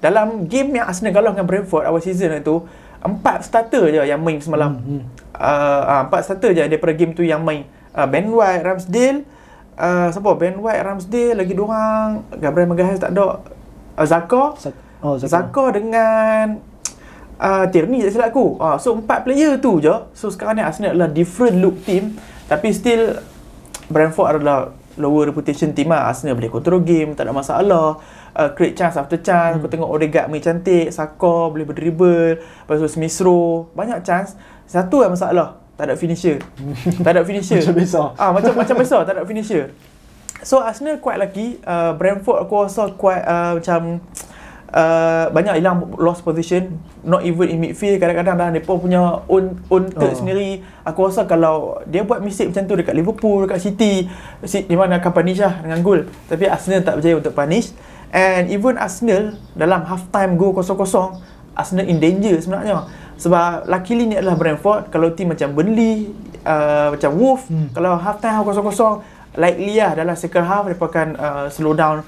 Dalam 0.02 0.50
game 0.50 0.74
yang 0.74 0.90
Arsenal 0.90 1.14
kalah 1.14 1.32
dengan 1.32 1.46
Brentford 1.46 1.86
awal 1.86 2.02
season 2.02 2.34
tu 2.42 2.66
empat 2.98 3.46
starter 3.46 3.86
je 3.86 4.02
yang 4.02 4.18
main 4.18 4.42
semalam. 4.42 4.74
Hmm, 4.74 4.98
hmm. 4.98 5.02
Uh, 5.30 5.82
uh, 5.86 6.00
empat 6.10 6.20
starter 6.26 6.50
je 6.50 6.66
daripada 6.66 6.92
game 6.92 7.14
tu 7.14 7.22
yang 7.22 7.46
main. 7.46 7.62
Uh, 7.94 8.10
Ben 8.10 8.26
White, 8.26 8.66
Ramsdale 8.66 9.22
uh, 9.78 10.10
siapa? 10.10 10.30
Ben 10.34 10.58
White, 10.58 10.82
Ramsdale 10.82 11.38
lagi 11.38 11.54
dua 11.54 11.66
orang. 11.70 12.08
Gabriel 12.42 12.66
Magalhaes 12.66 12.98
tak 12.98 13.14
ada. 13.14 13.38
Uh, 13.94 14.02
Zaka 14.02 14.58
Zak- 14.58 14.82
oh, 15.04 15.14
Zaka. 15.20 15.28
Zaka 15.28 15.64
dengan 15.76 16.58
uh, 17.44 17.64
Tierney 17.68 18.00
tak 18.02 18.16
silap 18.16 18.32
aku. 18.32 18.56
Uh, 18.56 18.80
so 18.80 18.96
empat 18.96 19.28
player 19.28 19.60
tu 19.60 19.84
je. 19.84 19.92
So 20.16 20.32
sekarang 20.32 20.56
ni 20.58 20.64
Arsenal 20.64 20.96
adalah 20.96 21.12
different 21.12 21.60
look 21.60 21.84
team 21.84 22.16
tapi 22.48 22.72
still 22.72 23.20
Brentford 23.92 24.40
adalah 24.40 24.72
lower 24.96 25.30
reputation 25.30 25.74
team 25.74 25.90
lah. 25.90 26.10
Arsenal 26.10 26.38
boleh 26.38 26.50
control 26.50 26.80
game, 26.82 27.12
tak 27.18 27.26
ada 27.28 27.34
masalah. 27.34 27.98
Uh, 28.34 28.50
create 28.54 28.74
chance 28.74 28.98
after 28.98 29.18
chance. 29.18 29.58
Hmm. 29.58 29.62
Kau 29.66 29.70
tengok 29.70 29.90
Odegaard 29.90 30.26
main 30.30 30.42
cantik, 30.42 30.90
Saka 30.90 31.50
boleh 31.50 31.66
berdribble, 31.66 32.38
lepas 32.40 32.78
tu 32.78 32.88
Smith 32.90 33.14
Rowe, 33.22 33.70
banyak 33.74 34.02
chance. 34.06 34.38
Satu 34.64 35.04
yang 35.04 35.12
masalah, 35.12 35.60
tak 35.76 35.90
ada 35.90 35.94
finisher. 35.98 36.40
tak 37.04 37.10
ada 37.14 37.22
finisher. 37.26 37.60
Macam 37.60 37.74
biasa. 37.76 38.00
Ah, 38.16 38.30
macam 38.32 38.52
macam 38.54 38.74
biasa, 38.78 38.96
tak 39.04 39.12
ada 39.18 39.22
finisher. 39.26 39.64
So 40.44 40.60
Arsenal 40.60 41.00
quite 41.00 41.18
lucky. 41.18 41.56
Uh, 41.64 41.96
Brentford 41.96 42.44
aku 42.44 42.68
rasa 42.68 42.92
quite 42.94 43.24
uh, 43.24 43.56
macam 43.56 43.80
uh, 43.96 44.33
banyak 45.30 45.62
hilang 45.62 45.86
lost 46.02 46.26
position 46.26 46.82
not 47.06 47.22
even 47.22 47.46
in 47.46 47.58
midfield. 47.62 48.02
Kadang-kadang 48.02 48.34
dah 48.34 48.48
mereka 48.50 48.74
punya 48.74 49.22
own 49.30 49.54
own 49.70 49.86
third 49.94 50.14
Oh. 50.14 50.18
sendiri. 50.18 50.66
Aku 50.82 51.06
rasa 51.06 51.30
kalau 51.30 51.78
dia 51.86 52.02
buat 52.02 52.18
mistake 52.18 52.50
macam 52.50 52.66
tu 52.66 52.74
dekat 52.74 52.94
Liverpool 52.98 53.46
dekat 53.46 53.62
City 53.62 54.10
di 54.42 54.76
mana 54.76 54.98
akan 54.98 55.12
punish 55.14 55.38
lah 55.38 55.62
dengan 55.62 55.78
gol. 55.86 56.10
Tapi 56.26 56.44
Arsenal 56.50 56.82
tak 56.82 56.98
berjaya 56.98 57.16
untuk 57.22 57.34
punish. 57.38 57.70
And 58.14 58.50
even 58.50 58.74
Arsenal 58.78 59.38
dalam 59.54 59.86
half 59.86 60.10
time 60.10 60.34
go 60.34 60.50
0-0 60.50 60.74
Arsenal 61.54 61.86
in 61.86 62.02
danger 62.02 62.34
sebenarnya. 62.42 62.90
Sebab 63.14 63.70
luckily 63.70 64.10
ni 64.10 64.18
adalah 64.18 64.34
Brentford. 64.34 64.90
Kalau 64.90 65.14
team 65.14 65.30
macam 65.30 65.54
Burnley 65.54 66.10
uh, 66.44 66.88
macam 66.94 67.10
Wolf 67.16 67.48
hmm. 67.48 67.72
kalau 67.74 67.96
half 67.98 68.20
time 68.20 68.44
0-0 68.44 69.34
likely 69.34 69.82
lah 69.82 69.98
dalam 69.98 70.14
second 70.14 70.46
half 70.46 70.62
mereka 70.62 70.86
akan 70.86 71.08
uh, 71.18 71.46
slow 71.50 71.74
down 71.74 72.06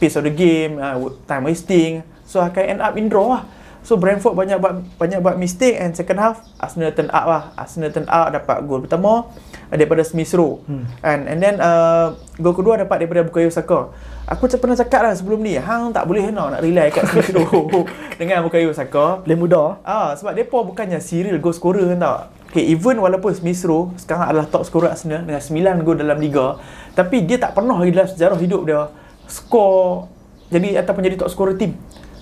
pace 0.00 0.16
of 0.16 0.24
the 0.24 0.32
game 0.32 0.80
uh, 0.80 0.96
time 1.28 1.44
wasting 1.44 2.00
so 2.24 2.40
akan 2.40 2.78
end 2.78 2.80
up 2.80 2.96
in 2.96 3.12
draw 3.12 3.38
lah 3.38 3.42
So 3.84 4.00
Brentford 4.00 4.32
banyak 4.32 4.56
buat 4.64 4.80
banyak 4.96 5.20
buat 5.20 5.36
mistake 5.36 5.76
and 5.76 5.92
second 5.92 6.16
half 6.16 6.40
Arsenal 6.56 6.88
turn 6.96 7.12
up 7.12 7.28
lah. 7.28 7.52
Arsenal 7.52 7.92
turn 7.92 8.08
up 8.08 8.32
dapat 8.32 8.64
gol 8.64 8.80
pertama 8.80 9.28
daripada 9.68 10.00
Smith 10.00 10.32
Rowe. 10.32 10.64
Hmm. 10.64 10.88
And 11.04 11.28
and 11.28 11.38
then 11.44 11.60
uh, 11.60 12.16
gol 12.40 12.56
kedua 12.56 12.80
dapat 12.80 13.04
daripada 13.04 13.28
Bukayo 13.28 13.52
Saka. 13.52 13.92
Aku 14.24 14.48
macam 14.48 14.56
pernah 14.56 14.76
cakap 14.80 15.04
lah 15.04 15.12
sebelum 15.12 15.44
ni, 15.44 15.60
hang 15.60 15.92
tak 15.92 16.08
boleh 16.08 16.32
no, 16.32 16.48
nak 16.48 16.64
rely 16.64 16.88
kat 16.88 17.04
Smith 17.12 17.28
Rowe 17.36 17.84
dengan 18.20 18.40
Bukayo 18.48 18.72
Saka. 18.72 19.20
Boleh 19.20 19.36
mudah. 19.36 19.76
Ah, 19.84 20.16
sebab 20.16 20.32
depa 20.32 20.64
bukannya 20.64 20.96
serial 21.04 21.36
goal 21.36 21.52
scorer 21.52 21.92
kan 21.92 22.00
tau. 22.00 22.16
Okay, 22.56 22.64
even 22.64 22.96
walaupun 23.04 23.36
Smith 23.36 23.60
Rowe 23.68 23.92
sekarang 24.00 24.32
adalah 24.32 24.48
top 24.48 24.64
scorer 24.64 24.96
Arsenal 24.96 25.28
dengan 25.28 25.44
9 25.44 25.84
gol 25.84 26.00
dalam 26.00 26.16
liga, 26.16 26.56
tapi 26.96 27.20
dia 27.28 27.36
tak 27.36 27.52
pernah 27.52 27.76
lagi 27.76 27.92
dalam 27.92 28.08
sejarah 28.08 28.40
hidup 28.40 28.64
dia 28.64 28.88
score 29.28 30.10
jadi 30.52 30.84
ataupun 30.84 31.02
jadi 31.02 31.16
top 31.18 31.30
scorer 31.32 31.56
team. 31.58 31.74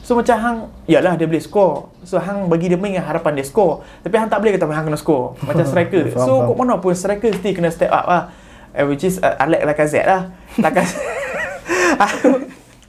So 0.03 0.19
macam 0.19 0.35
hang, 0.35 0.59
yalah 0.91 1.15
dia 1.15 1.31
boleh 1.31 1.43
score. 1.43 1.93
So 2.03 2.19
hang 2.19 2.51
bagi 2.51 2.67
dia 2.67 2.81
main 2.81 2.99
dengan 2.99 3.07
harapan 3.07 3.39
dia 3.39 3.47
score. 3.47 3.87
Tapi 4.03 4.15
hang 4.19 4.27
tak 4.27 4.43
boleh 4.43 4.59
kata 4.59 4.67
hang 4.67 4.87
kena 4.91 4.99
score. 4.99 5.39
Macam 5.47 5.63
striker. 5.71 6.11
Faham, 6.11 6.27
so 6.27 6.33
faham. 6.43 6.49
kok 6.51 6.57
mana 6.59 6.75
pun 6.83 6.93
striker 6.97 7.31
mesti 7.31 7.51
kena 7.55 7.71
step 7.71 7.93
up 7.95 8.07
lah. 8.11 8.23
Uh, 8.75 8.89
which 8.91 9.07
is 9.07 9.23
uh, 9.23 9.39
Alec 9.39 9.63
Lacazette 9.63 10.09
lah. 10.09 10.23
Lacazette. 10.59 11.07
aku 12.09 12.29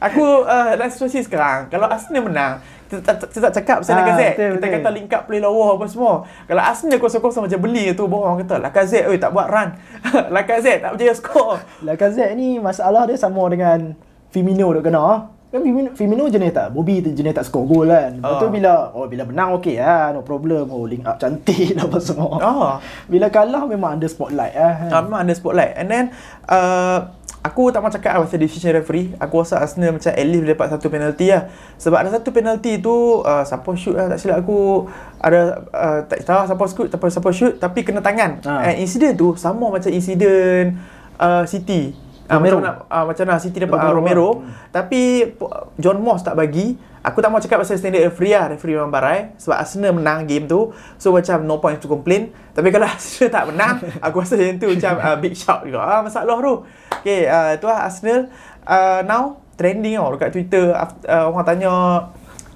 aku 0.02 0.26
uh, 0.47 0.73
dalam 0.73 0.89
situasi 0.89 1.21
sekarang, 1.28 1.69
kalau 1.69 1.86
Arsenal 1.86 2.26
menang, 2.26 2.54
kita 2.93 3.01
tak, 3.03 3.25
kita 3.25 3.39
tak 3.41 3.53
cakap 3.56 3.77
pasal 3.82 3.93
Ah, 3.93 3.99
Lacazette. 3.99 4.36
betul, 4.36 4.51
Kita 4.51 4.62
betul. 4.62 4.75
kata 4.77 4.89
link 4.91 5.10
up 5.10 5.23
play 5.25 5.39
lawa 5.39 5.65
apa 5.73 5.86
semua. 5.88 6.13
Kalau 6.43 6.62
Arsenal 6.62 6.99
kosong-kosong 6.99 7.43
macam 7.43 7.60
beli 7.60 7.89
tu, 7.91 8.06
orang 8.06 8.38
kata 8.39 8.56
Lacazette 8.60 9.06
oi 9.06 9.17
tak 9.17 9.32
buat 9.32 9.47
run. 9.47 9.69
Lacazette 10.36 10.79
tak 10.79 10.91
berjaya 10.93 11.13
score. 11.13 11.58
Lacazette 11.82 12.34
ni 12.34 12.58
masalah 12.58 13.03
dia 13.03 13.15
sama 13.15 13.41
dengan 13.47 13.97
Firmino 14.29 14.69
duk 14.71 14.84
kena. 14.84 15.34
Kan 15.49 15.62
Firmino, 15.62 15.89
Firmino 15.93 16.25
jenis 16.25 16.49
tak 16.49 16.69
Bobby 16.69 16.97
tu 16.99 17.10
jenis 17.10 17.29
tak 17.32 17.45
score 17.45 17.62
gol 17.63 17.86
kan. 17.86 18.10
Lepas 18.15 18.38
tu 18.38 18.45
Ah. 18.45 18.49
bila 18.49 18.71
oh 18.91 19.06
bila 19.06 19.21
menang 19.23 19.53
okey 19.56 19.77
lah, 19.77 20.10
no 20.10 20.21
problem. 20.21 20.65
Oh 20.67 20.82
link 20.84 21.01
up 21.03 21.17
cantik 21.17 21.77
apa 21.84 21.97
semua. 21.97 22.38
Ah. 22.38 22.73
Bila 23.06 23.29
kalah 23.29 23.62
memang 23.63 23.97
under 23.97 24.10
spotlight 24.10 24.53
lah. 24.53 24.89
Ah, 24.89 25.01
memang 25.01 25.21
ada 25.21 25.34
spotlight. 25.34 25.77
And 25.77 25.88
then 25.88 26.06
uh, 26.49 27.06
aku 27.43 27.69
tak 27.75 27.84
mahu 27.84 27.91
cakap 27.91 28.12
lah 28.15 28.23
pasal 28.23 28.39
decision 28.39 28.71
referee. 28.71 29.12
Aku 29.19 29.43
rasa 29.43 29.60
Arsenal 29.60 29.99
macam 29.99 30.15
at 30.15 30.25
least 30.25 30.47
dapat 30.47 30.67
satu 30.71 30.88
penalty 30.88 31.27
lah. 31.27 31.51
Sebab 31.75 31.97
ada 31.99 32.10
satu 32.15 32.32
penalty 32.32 32.79
tu 32.79 33.19
uh, 33.19 33.43
siapa 33.43 33.69
shoot 33.75 33.99
lah 33.99 34.08
tak 34.08 34.17
silap 34.17 34.41
aku 34.47 34.88
ada 35.19 35.67
uh, 35.75 35.99
tak 36.08 36.23
tahu 36.23 36.47
siapa 36.47 36.63
shoot 36.71 36.88
siapa 36.88 37.06
siapa 37.12 37.29
shoot 37.36 37.53
tapi 37.60 37.84
kena 37.84 37.99
tangan. 37.99 38.39
Ah. 38.47 38.71
And 38.71 38.79
incident 38.82 39.19
tu 39.19 39.36
sama 39.36 39.67
macam 39.67 39.91
incident 39.91 40.79
uh, 41.19 41.43
City. 41.43 41.91
Uh, 42.32 42.39
Romero. 42.39 42.63
macam 42.63 42.73
uh, 42.88 43.03
macam 43.12 43.23
nak 43.27 43.39
City 43.43 43.58
dapat 43.60 43.75
Romero, 43.75 43.91
Romero, 43.91 43.99
Romero 43.99 44.27
lah. 44.47 44.71
tapi 44.71 45.27
po- 45.36 45.75
John 45.75 45.99
Moss 45.99 46.23
tak 46.23 46.39
bagi. 46.39 46.92
Aku 47.04 47.20
tak 47.20 47.36
mau 47.36 47.44
cakap 47.44 47.60
pasal 47.60 47.76
standard 47.76 48.08
referee 48.08 48.32
lah. 48.32 48.56
Referee 48.56 48.80
memang 48.80 48.88
barai. 48.88 49.36
Sebab 49.36 49.60
Arsenal 49.60 49.92
menang 49.92 50.24
game 50.24 50.48
tu. 50.48 50.72
So 50.96 51.12
macam 51.12 51.44
no 51.44 51.60
point 51.60 51.76
to 51.84 51.92
complain. 51.92 52.32
Tapi 52.56 52.72
kalau 52.72 52.88
Arsenal 52.96 53.28
tak 53.28 53.46
menang, 53.52 53.76
aku 54.00 54.24
rasa 54.24 54.39
yang 54.39 54.56
tu 54.56 54.72
macam 54.72 54.94
uh, 55.04 55.18
big 55.20 55.36
shout 55.36 55.68
juga. 55.68 55.84
Ah, 55.84 56.00
masalah 56.00 56.39
tu. 56.39 56.63
Okay, 57.04 57.28
uh, 57.28 57.60
tu 57.60 57.68
lah 57.68 57.92
Arsenal. 57.92 58.32
Uh, 58.63 59.04
now, 59.04 59.44
trending 59.60 60.00
tau 60.00 60.16
dekat 60.16 60.32
Twitter. 60.32 60.72
Uh, 61.04 61.28
orang 61.28 61.44
tanya 61.44 61.74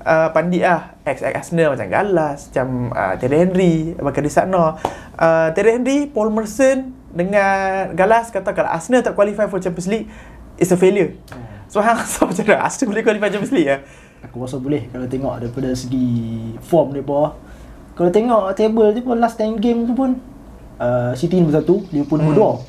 uh, 0.08 0.28
pandit 0.32 0.64
lah. 0.64 0.96
Ex-ex 1.04 1.36
Arsenal 1.36 1.76
macam 1.76 1.88
Galas, 1.92 2.48
macam 2.48 2.68
uh, 2.96 3.14
Terry 3.20 3.38
Henry, 3.44 3.76
bahkan 4.00 4.24
di 4.24 4.32
sana. 4.32 4.80
Uh, 5.20 5.52
Terry 5.52 5.76
Henry, 5.76 6.08
Paul 6.08 6.32
Merson 6.32 6.96
dengan 7.12 7.92
Galas 7.96 8.32
kata 8.32 8.56
kalau 8.56 8.72
Arsenal 8.72 9.04
tak 9.04 9.12
qualify 9.12 9.52
for 9.52 9.60
Champions 9.60 9.92
League, 9.92 10.08
it's 10.56 10.72
a 10.72 10.80
failure. 10.80 11.16
So, 11.68 11.80
hang 11.86 12.00
rasa 12.00 12.24
macam 12.24 12.44
mana? 12.48 12.64
Arsenal 12.64 12.88
boleh 12.96 13.04
qualify 13.04 13.28
Champions 13.28 13.56
League 13.56 13.68
ya? 13.68 13.80
Aku 14.28 14.44
rasa 14.44 14.60
boleh 14.60 14.92
kalau 14.92 15.08
tengok 15.08 15.34
daripada 15.40 15.70
segi 15.72 16.08
form 16.62 16.94
dia 16.94 17.04
Kalau 17.98 18.10
tengok 18.14 18.54
table 18.54 18.94
dia 18.94 19.02
pun 19.02 19.18
last 19.18 19.40
10 19.42 19.58
game 19.58 19.88
tu 19.88 19.94
pun 19.98 20.20
uh, 20.78 21.12
City 21.18 21.42
nombor 21.42 21.62
1, 21.62 21.94
Liverpool 21.94 22.20
nombor 22.22 22.64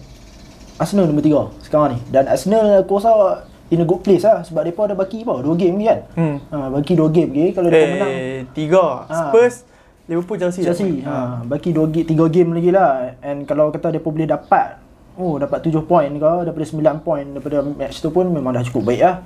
2. 0.78 0.80
Arsenal 0.80 1.04
nombor 1.10 1.24
3 1.60 1.66
sekarang 1.66 1.88
ni. 1.94 1.98
Dan 2.08 2.24
Arsenal 2.30 2.86
aku 2.86 2.96
rasa 3.02 3.44
in 3.68 3.82
a 3.82 3.86
good 3.86 4.00
place 4.00 4.24
lah 4.24 4.40
sebab 4.40 4.64
depa 4.64 4.88
ada 4.88 4.96
baki 4.96 5.26
apa? 5.26 5.44
2 5.44 5.60
game 5.60 5.74
lagi 5.76 5.86
kan. 5.90 6.00
Hmm. 6.16 6.36
Ha, 6.48 6.56
baki 6.72 6.92
2 6.96 7.12
game 7.12 7.30
lagi 7.34 7.50
kalau 7.52 7.68
depa 7.68 7.86
menang 7.92 8.12
Eh, 8.14 8.40
tiga. 8.56 8.84
Ah. 9.10 9.28
Spurs, 9.28 9.68
Liverpool, 10.08 10.38
Chelsea. 10.40 10.64
Chelsea. 10.64 11.04
Ha. 11.04 11.12
Ha, 11.12 11.44
baki 11.44 11.76
2 11.76 11.92
game 11.92 12.06
3 12.08 12.34
game 12.34 12.50
lagi 12.56 12.70
lah. 12.72 12.90
And 13.20 13.44
kalau 13.44 13.68
kata 13.68 13.92
depa 13.92 14.08
boleh 14.08 14.28
dapat 14.28 14.80
oh 15.18 15.34
dapat 15.36 15.66
7 15.66 15.82
point 15.84 16.12
ke 16.14 16.32
daripada 16.46 16.64
9 16.64 17.04
point 17.04 17.26
daripada 17.36 17.58
match 17.66 17.98
tu 18.00 18.08
pun 18.08 18.24
memang 18.30 18.54
dah 18.54 18.64
cukup 18.64 18.88
baik 18.88 19.02
lah. 19.02 19.16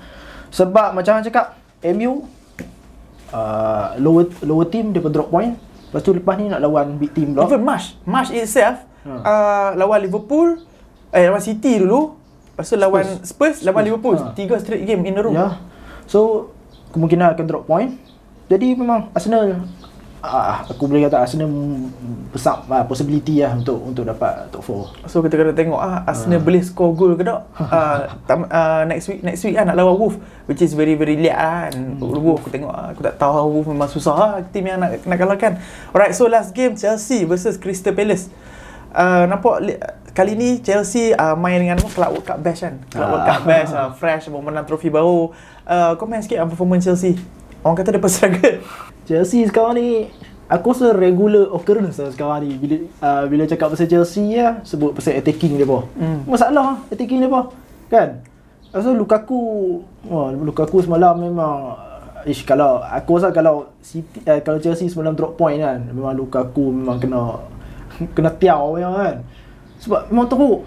Sebab 0.53 0.97
macam 0.97 1.21
hang 1.21 1.25
cakap 1.25 1.62
MU 1.83 2.23
uh, 3.33 3.97
lower 3.99 4.31
lower 4.45 4.67
team 4.69 4.93
depa 4.93 5.09
drop 5.09 5.29
point. 5.29 5.57
Lepas 5.91 6.01
tu 6.01 6.11
lepas 6.17 6.35
ni 6.41 6.49
nak 6.49 6.61
lawan 6.63 6.97
big 6.97 7.13
team 7.13 7.37
pula. 7.37 7.45
Even 7.45 7.63
March, 7.63 7.97
March 8.07 8.31
itself 8.33 8.81
Ha. 9.03 9.11
uh, 9.19 9.69
lawan 9.75 9.99
Liverpool, 9.99 10.63
eh 11.11 11.27
lawan 11.27 11.43
City 11.43 11.83
dulu. 11.83 12.15
Lepas 12.55 12.71
tu 12.71 12.79
lawan 12.79 13.03
Spurs, 13.27 13.67
lawan 13.67 13.83
Spurs. 13.83 13.87
Liverpool. 13.91 14.17
Ha. 14.17 14.31
Tiga 14.39 14.55
straight 14.63 14.87
game 14.87 15.03
in 15.03 15.19
a 15.19 15.23
row. 15.27 15.35
Ya. 15.35 15.59
So 16.07 16.51
kemungkinan 16.95 17.35
akan 17.35 17.45
drop 17.51 17.67
point. 17.67 17.99
Jadi 18.47 18.79
memang 18.79 19.11
Arsenal 19.11 19.67
ah 20.23 20.63
aku 20.63 20.87
boleh 20.87 21.11
kata 21.11 21.19
Arsenal 21.19 21.51
besar 22.31 22.63
ah, 22.71 22.87
possibility 22.87 23.43
lah 23.43 23.59
untuk 23.59 23.83
untuk 23.83 24.07
dapat 24.07 24.47
top 24.55 24.63
4. 25.05 25.11
So 25.11 25.19
kita 25.19 25.35
kena 25.35 25.51
tengok 25.51 25.77
ah 25.77 26.07
Arsenal 26.07 26.39
boleh 26.39 26.63
score 26.63 26.95
goal 26.95 27.19
ke 27.19 27.27
tak? 27.27 27.43
Uh, 27.59 28.07
tam, 28.31 28.47
uh, 28.47 28.87
next 28.87 29.11
week 29.11 29.21
next 29.21 29.43
week 29.43 29.59
kan 29.59 29.67
nak 29.67 29.75
lawan 29.75 29.99
Wolf 29.99 30.15
which 30.47 30.63
is 30.63 30.79
very 30.79 30.95
very 30.95 31.19
liat 31.19 31.35
lah 31.35 31.59
kan. 31.67 31.99
Wolf 31.99 32.47
aku 32.47 32.55
tengok 32.55 32.71
ah, 32.71 32.95
aku 32.95 33.03
tak 33.03 33.19
tahu 33.19 33.51
Wolf 33.51 33.67
memang 33.67 33.91
susah 33.91 34.15
lah 34.15 34.33
team 34.55 34.71
yang 34.71 34.79
nak 34.79 35.03
nak 35.03 35.19
kalahkan. 35.19 35.59
Alright 35.91 36.15
so 36.15 36.31
last 36.31 36.55
game 36.55 36.79
Chelsea 36.79 37.27
versus 37.27 37.59
Crystal 37.59 37.91
Palace. 37.91 38.31
Uh, 38.95 39.27
nampak 39.27 39.59
li- 39.59 39.81
kali 40.13 40.37
ni 40.37 40.61
Chelsea 40.63 41.11
uh, 41.17 41.35
main 41.35 41.59
dengan 41.59 41.81
Club 41.81 42.15
World 42.15 42.27
Cup 42.29 42.39
bash 42.39 42.63
kan. 42.63 42.79
Club 42.95 43.09
World 43.11 43.27
Cup 43.27 43.41
Ah. 43.43 43.49
bash 43.49 43.71
uh, 43.75 43.91
fresh 43.91 44.31
mau 44.31 44.39
menang 44.39 44.69
trofi 44.69 44.87
baru. 44.87 45.35
Uh, 45.67 45.99
main 46.07 46.23
sikit 46.23 46.39
uh, 46.39 46.47
performance 46.47 46.87
Chelsea. 46.87 47.19
Orang 47.67 47.75
kata 47.75 47.91
dia 47.91 48.03
struggle. 48.07 48.59
Chelsea 49.13 49.45
sekarang 49.45 49.77
ni 49.77 50.09
aku 50.49 50.73
rasa 50.73 50.97
regular 50.97 51.53
occurrence 51.53 52.01
lah 52.01 52.09
sekarang 52.09 52.49
ni 52.49 52.57
bila 52.57 52.77
uh, 53.05 53.29
bila 53.29 53.45
cakap 53.45 53.69
pasal 53.69 53.85
Chelsea 53.85 54.41
ya 54.41 54.65
sebut 54.65 54.97
pasal 54.97 55.21
attacking 55.21 55.61
dia 55.61 55.69
Hmm. 55.69 56.25
Masalah 56.25 56.81
attacking 56.89 57.21
dia 57.21 57.29
Kan? 57.93 58.25
Rasa 58.73 58.89
Lukaku 58.97 59.41
wah 60.09 60.33
Lukaku 60.33 60.81
semalam 60.81 61.21
memang 61.21 61.77
Ish, 62.23 62.47
kalau 62.47 62.81
aku 62.81 63.19
rasa 63.19 63.35
kalau 63.35 63.69
City 63.85 64.25
uh, 64.25 64.41
kalau 64.41 64.57
Chelsea 64.65 64.89
semalam 64.89 65.13
drop 65.13 65.37
point 65.37 65.61
kan 65.61 65.93
memang 65.93 66.17
Lukaku 66.17 66.73
memang 66.73 66.97
kena 66.97 67.37
kena 68.17 68.33
tiau 68.33 68.81
memang 68.81 68.97
kan. 68.97 69.17
Sebab 69.83 70.09
memang 70.09 70.31
teruk. 70.31 70.61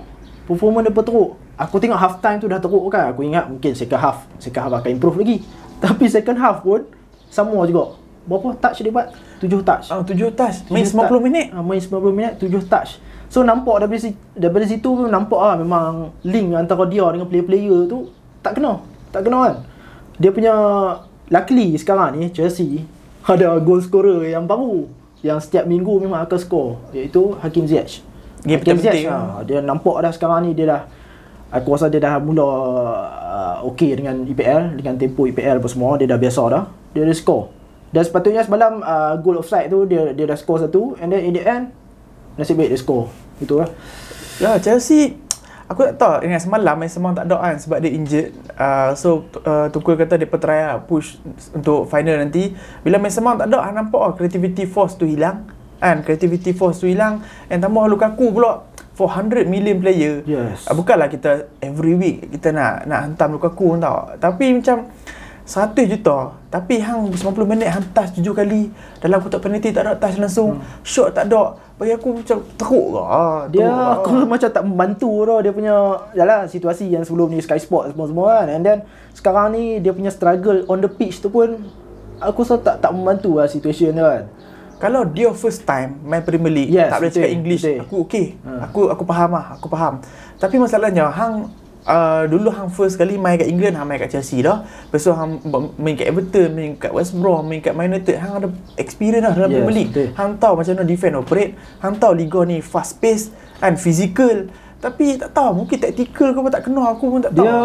Performance 0.45 0.85
dia 0.85 0.93
pun 0.93 1.05
teruk. 1.07 1.29
Aku 1.55 1.79
tengok 1.81 1.97
half 1.97 2.19
time 2.21 2.37
tu 2.37 2.45
dah 2.45 2.61
teruk 2.61 2.83
kan. 2.93 3.09
Aku 3.09 3.23
ingat 3.25 3.49
mungkin 3.49 3.73
second 3.73 3.97
half, 3.97 4.27
second 4.37 4.67
half 4.67 4.73
akan 4.83 4.91
improve 4.93 5.17
lagi. 5.17 5.41
Tapi 5.83 6.05
second 6.11 6.37
half 6.37 6.61
pun 6.61 6.83
sama 7.31 7.63
juga. 7.65 8.04
Berapa 8.25 8.57
touch 8.57 8.81
dia 8.81 8.89
buat? 8.89 9.07
7 9.39 9.61
touch. 9.61 9.85
Ah, 9.93 10.01
tujuh 10.01 10.29
touch. 10.33 10.65
Main 10.73 10.85
7 10.85 10.97
90 10.97 11.05
touch. 11.05 11.21
minit. 11.21 11.47
Ah, 11.53 11.61
main 11.61 11.81
90 11.81 12.11
minit 12.13 12.33
7 12.41 12.49
touch. 12.65 12.97
So 13.29 13.41
nampak 13.41 13.81
daripada 13.81 14.01
situ, 14.01 14.17
daripada 14.37 14.65
situ 14.65 14.89
pun 14.89 15.09
nampak 15.09 15.41
lah 15.41 15.55
memang 15.57 16.13
link 16.25 16.53
antara 16.53 16.85
dia 16.89 17.05
dengan 17.09 17.27
player-player 17.29 17.89
tu 17.89 18.09
tak 18.41 18.57
kena. 18.57 18.81
Tak 19.13 19.21
kena 19.25 19.37
kan. 19.49 19.55
Dia 20.17 20.29
punya 20.33 20.53
luckily 21.29 21.73
sekarang 21.77 22.17
ni 22.17 22.29
Chelsea 22.33 22.85
ada 23.31 23.57
goal 23.61 23.81
scorer 23.81 24.29
yang 24.29 24.45
baru 24.45 24.85
yang 25.25 25.41
setiap 25.41 25.65
minggu 25.65 26.05
memang 26.05 26.21
akan 26.21 26.37
score 26.37 26.77
iaitu 26.93 27.33
Hakim 27.41 27.65
Ziyech. 27.65 28.05
Game 28.45 28.61
Hakim. 28.61 28.77
Ziyech, 28.77 29.09
ah, 29.09 29.41
dia 29.41 29.57
nampak 29.61 29.97
dah 30.05 30.13
sekarang 30.13 30.45
ni 30.45 30.53
dia 30.53 30.69
dah 30.69 30.81
aku 31.49 31.73
rasa 31.73 31.89
dia 31.89 32.01
dah 32.01 32.21
mula 32.21 32.45
uh, 33.09 33.67
okey 33.73 33.97
dengan 33.97 34.21
EPL 34.25 34.77
dengan 34.77 34.99
tempo 35.01 35.25
EPL 35.25 35.57
apa 35.57 35.69
semua 35.69 35.97
dia 35.97 36.05
dah 36.05 36.19
biasa 36.21 36.41
dah. 36.51 36.63
Dia 36.93 37.03
dah 37.09 37.17
score. 37.17 37.64
Dan 37.95 38.03
sepatutnya 38.03 38.43
semalam 38.43 38.83
uh, 38.83 39.15
goal 39.23 39.39
offside 39.39 39.71
tu 39.71 39.87
dia 39.87 40.11
dia 40.11 40.27
dah 40.27 40.35
score 40.35 40.59
satu 40.67 40.99
and 40.99 41.15
then 41.15 41.23
in 41.23 41.31
the 41.31 41.39
end 41.39 41.71
nasib 42.35 42.59
baik 42.59 42.75
dia 42.75 42.79
score. 42.83 43.07
Itu 43.39 43.63
lah. 43.63 43.71
Ya, 44.43 44.59
Chelsea 44.59 45.15
aku 45.65 45.81
tak 45.87 45.95
tahu 45.97 46.13
dengan 46.27 46.37
semalam 46.37 46.75
main 46.77 46.91
semalam 46.91 47.15
tak 47.17 47.25
ada 47.31 47.37
kan 47.39 47.55
sebab 47.55 47.77
dia 47.79 47.91
injured. 47.95 48.29
Uh, 48.59 48.91
so 48.93 49.25
uh, 49.47 49.71
Tuchel 49.71 49.95
kata 49.95 50.19
dia 50.19 50.27
try 50.27 50.59
lah 50.67 50.83
push 50.83 51.17
untuk 51.55 51.89
final 51.89 52.19
nanti. 52.19 52.53
Bila 52.83 52.99
main 52.99 53.13
semalam 53.13 53.39
tak 53.39 53.47
ada 53.49 53.63
ah, 53.63 53.71
nampak 53.71 54.01
ah 54.01 54.11
creativity 54.13 54.67
force 54.67 54.99
tu 54.99 55.07
hilang. 55.07 55.47
Kan 55.79 56.03
creativity 56.03 56.51
force 56.51 56.83
tu 56.83 56.91
hilang 56.91 57.23
and 57.47 57.63
tambah 57.63 57.87
Lukaku 57.87 58.35
pula 58.35 58.67
400 58.95 59.47
million 59.47 59.79
player. 59.79 60.23
Yes. 60.23 60.67
Uh, 60.67 60.75
bukanlah 60.75 61.07
kita 61.07 61.47
every 61.59 61.95
week 61.95 62.27
kita 62.31 62.51
nak 62.51 62.85
nak 62.85 62.99
hantam 63.09 63.39
Lukaku 63.39 63.79
tau. 63.79 64.19
Tapi 64.19 64.61
macam 64.61 64.91
100 65.45 65.77
juta 65.93 66.33
Tapi 66.49 66.81
hang 66.81 67.13
90 67.13 67.45
minit 67.45 67.69
hang 67.69 67.85
touch 67.93 68.17
7 68.17 68.25
kali 68.33 68.73
Dalam 68.97 69.21
kotak 69.21 69.45
penalti 69.45 69.69
tak 69.69 69.85
ada 69.85 69.93
touch 69.93 70.17
langsung 70.17 70.57
hmm. 70.57 70.81
Shot 70.81 71.13
tak 71.13 71.29
ada 71.29 71.53
Bagi 71.77 71.93
aku 71.93 72.17
macam 72.17 72.37
teruk 72.57 72.87
ke 72.97 73.01
ah, 73.05 73.41
Dia 73.53 73.69
teruk 73.69 73.77
ke. 73.77 73.93
aku 73.93 74.07
rasa 74.09 74.25
macam 74.25 74.49
tak 74.49 74.63
membantu 74.65 75.11
tau 75.25 75.39
dia 75.45 75.53
punya 75.53 75.75
yalah 76.17 76.49
situasi 76.49 76.89
yang 76.89 77.05
sebelum 77.05 77.29
ni 77.29 77.45
Sky 77.45 77.61
Sport 77.61 77.93
semua-semua 77.93 78.41
kan 78.41 78.47
and 78.57 78.63
then 78.65 78.77
sekarang 79.13 79.53
ni 79.53 79.77
dia 79.79 79.93
punya 79.93 80.09
struggle 80.09 80.65
on 80.65 80.81
the 80.81 80.89
pitch 80.89 81.21
tu 81.21 81.29
pun 81.29 81.61
aku 82.19 82.43
rasa 82.43 82.59
tak 82.59 82.75
tak 82.83 82.91
membantu 82.91 83.39
lah 83.39 83.47
situation 83.47 83.95
dia 83.95 84.05
kan. 84.05 84.23
Kalau 84.75 85.07
dia 85.07 85.31
first 85.31 85.63
time 85.63 86.03
main 86.03 86.19
Premier 86.19 86.51
League 86.51 86.71
Yes, 86.71 86.91
tak 86.91 86.99
boleh 86.99 87.11
betul, 87.11 87.23
cakap 87.23 87.31
English, 87.31 87.63
betul. 87.63 87.79
aku 87.87 87.95
okey. 88.05 88.25
Ha. 88.43 88.51
Aku 88.67 88.81
aku 88.91 89.03
faham 89.07 89.29
lah, 89.31 89.45
aku 89.55 89.67
faham. 89.71 89.93
Tapi 90.35 90.55
masalahnya 90.59 91.07
hang 91.15 91.47
uh, 91.85 92.25
dulu 92.25 92.49
hang 92.49 92.67
first 92.67 92.95
kali 92.95 93.15
main 93.15 93.37
kat 93.37 93.45
England, 93.45 93.73
hang 93.73 93.85
main 93.85 93.97
kat 93.97 94.11
Chelsea 94.11 94.41
dah. 94.41 94.61
Lepas 94.61 95.01
tu 95.01 95.11
hang 95.11 95.39
main 95.75 95.93
kat 95.93 96.05
Everton, 96.05 96.49
main 96.51 96.71
kat 96.75 96.91
West 96.91 97.13
Brom, 97.13 97.41
main 97.41 97.59
kat 97.59 97.71
Man 97.71 97.87
United, 97.87 98.17
hang 98.17 98.33
ada 98.35 98.47
experience 98.75 99.23
dah 99.23 99.33
dalam 99.33 99.49
Yes, 99.49 99.55
Premier 99.55 99.75
League. 99.75 99.91
betul. 99.91 100.07
Hang 100.13 100.31
tahu 100.35 100.53
macam 100.55 100.73
mana 100.73 100.83
defend 100.83 101.15
operate, 101.15 101.51
hang 101.79 101.95
tahu 101.95 102.13
liga 102.13 102.41
ni 102.43 102.57
fast 102.59 102.97
pace 102.97 103.29
and 103.59 103.77
physical. 103.77 104.49
Tapi 104.75 105.17
tak 105.17 105.31
tahu, 105.31 105.63
mungkin 105.63 105.77
tactical 105.79 106.29
kau 106.31 106.41
pun 106.41 106.51
tak 106.51 106.63
kena, 106.63 106.81
aku 106.87 107.05
pun 107.07 107.21
tak 107.21 107.33
tahu. 107.33 107.45
Dia 107.45 107.57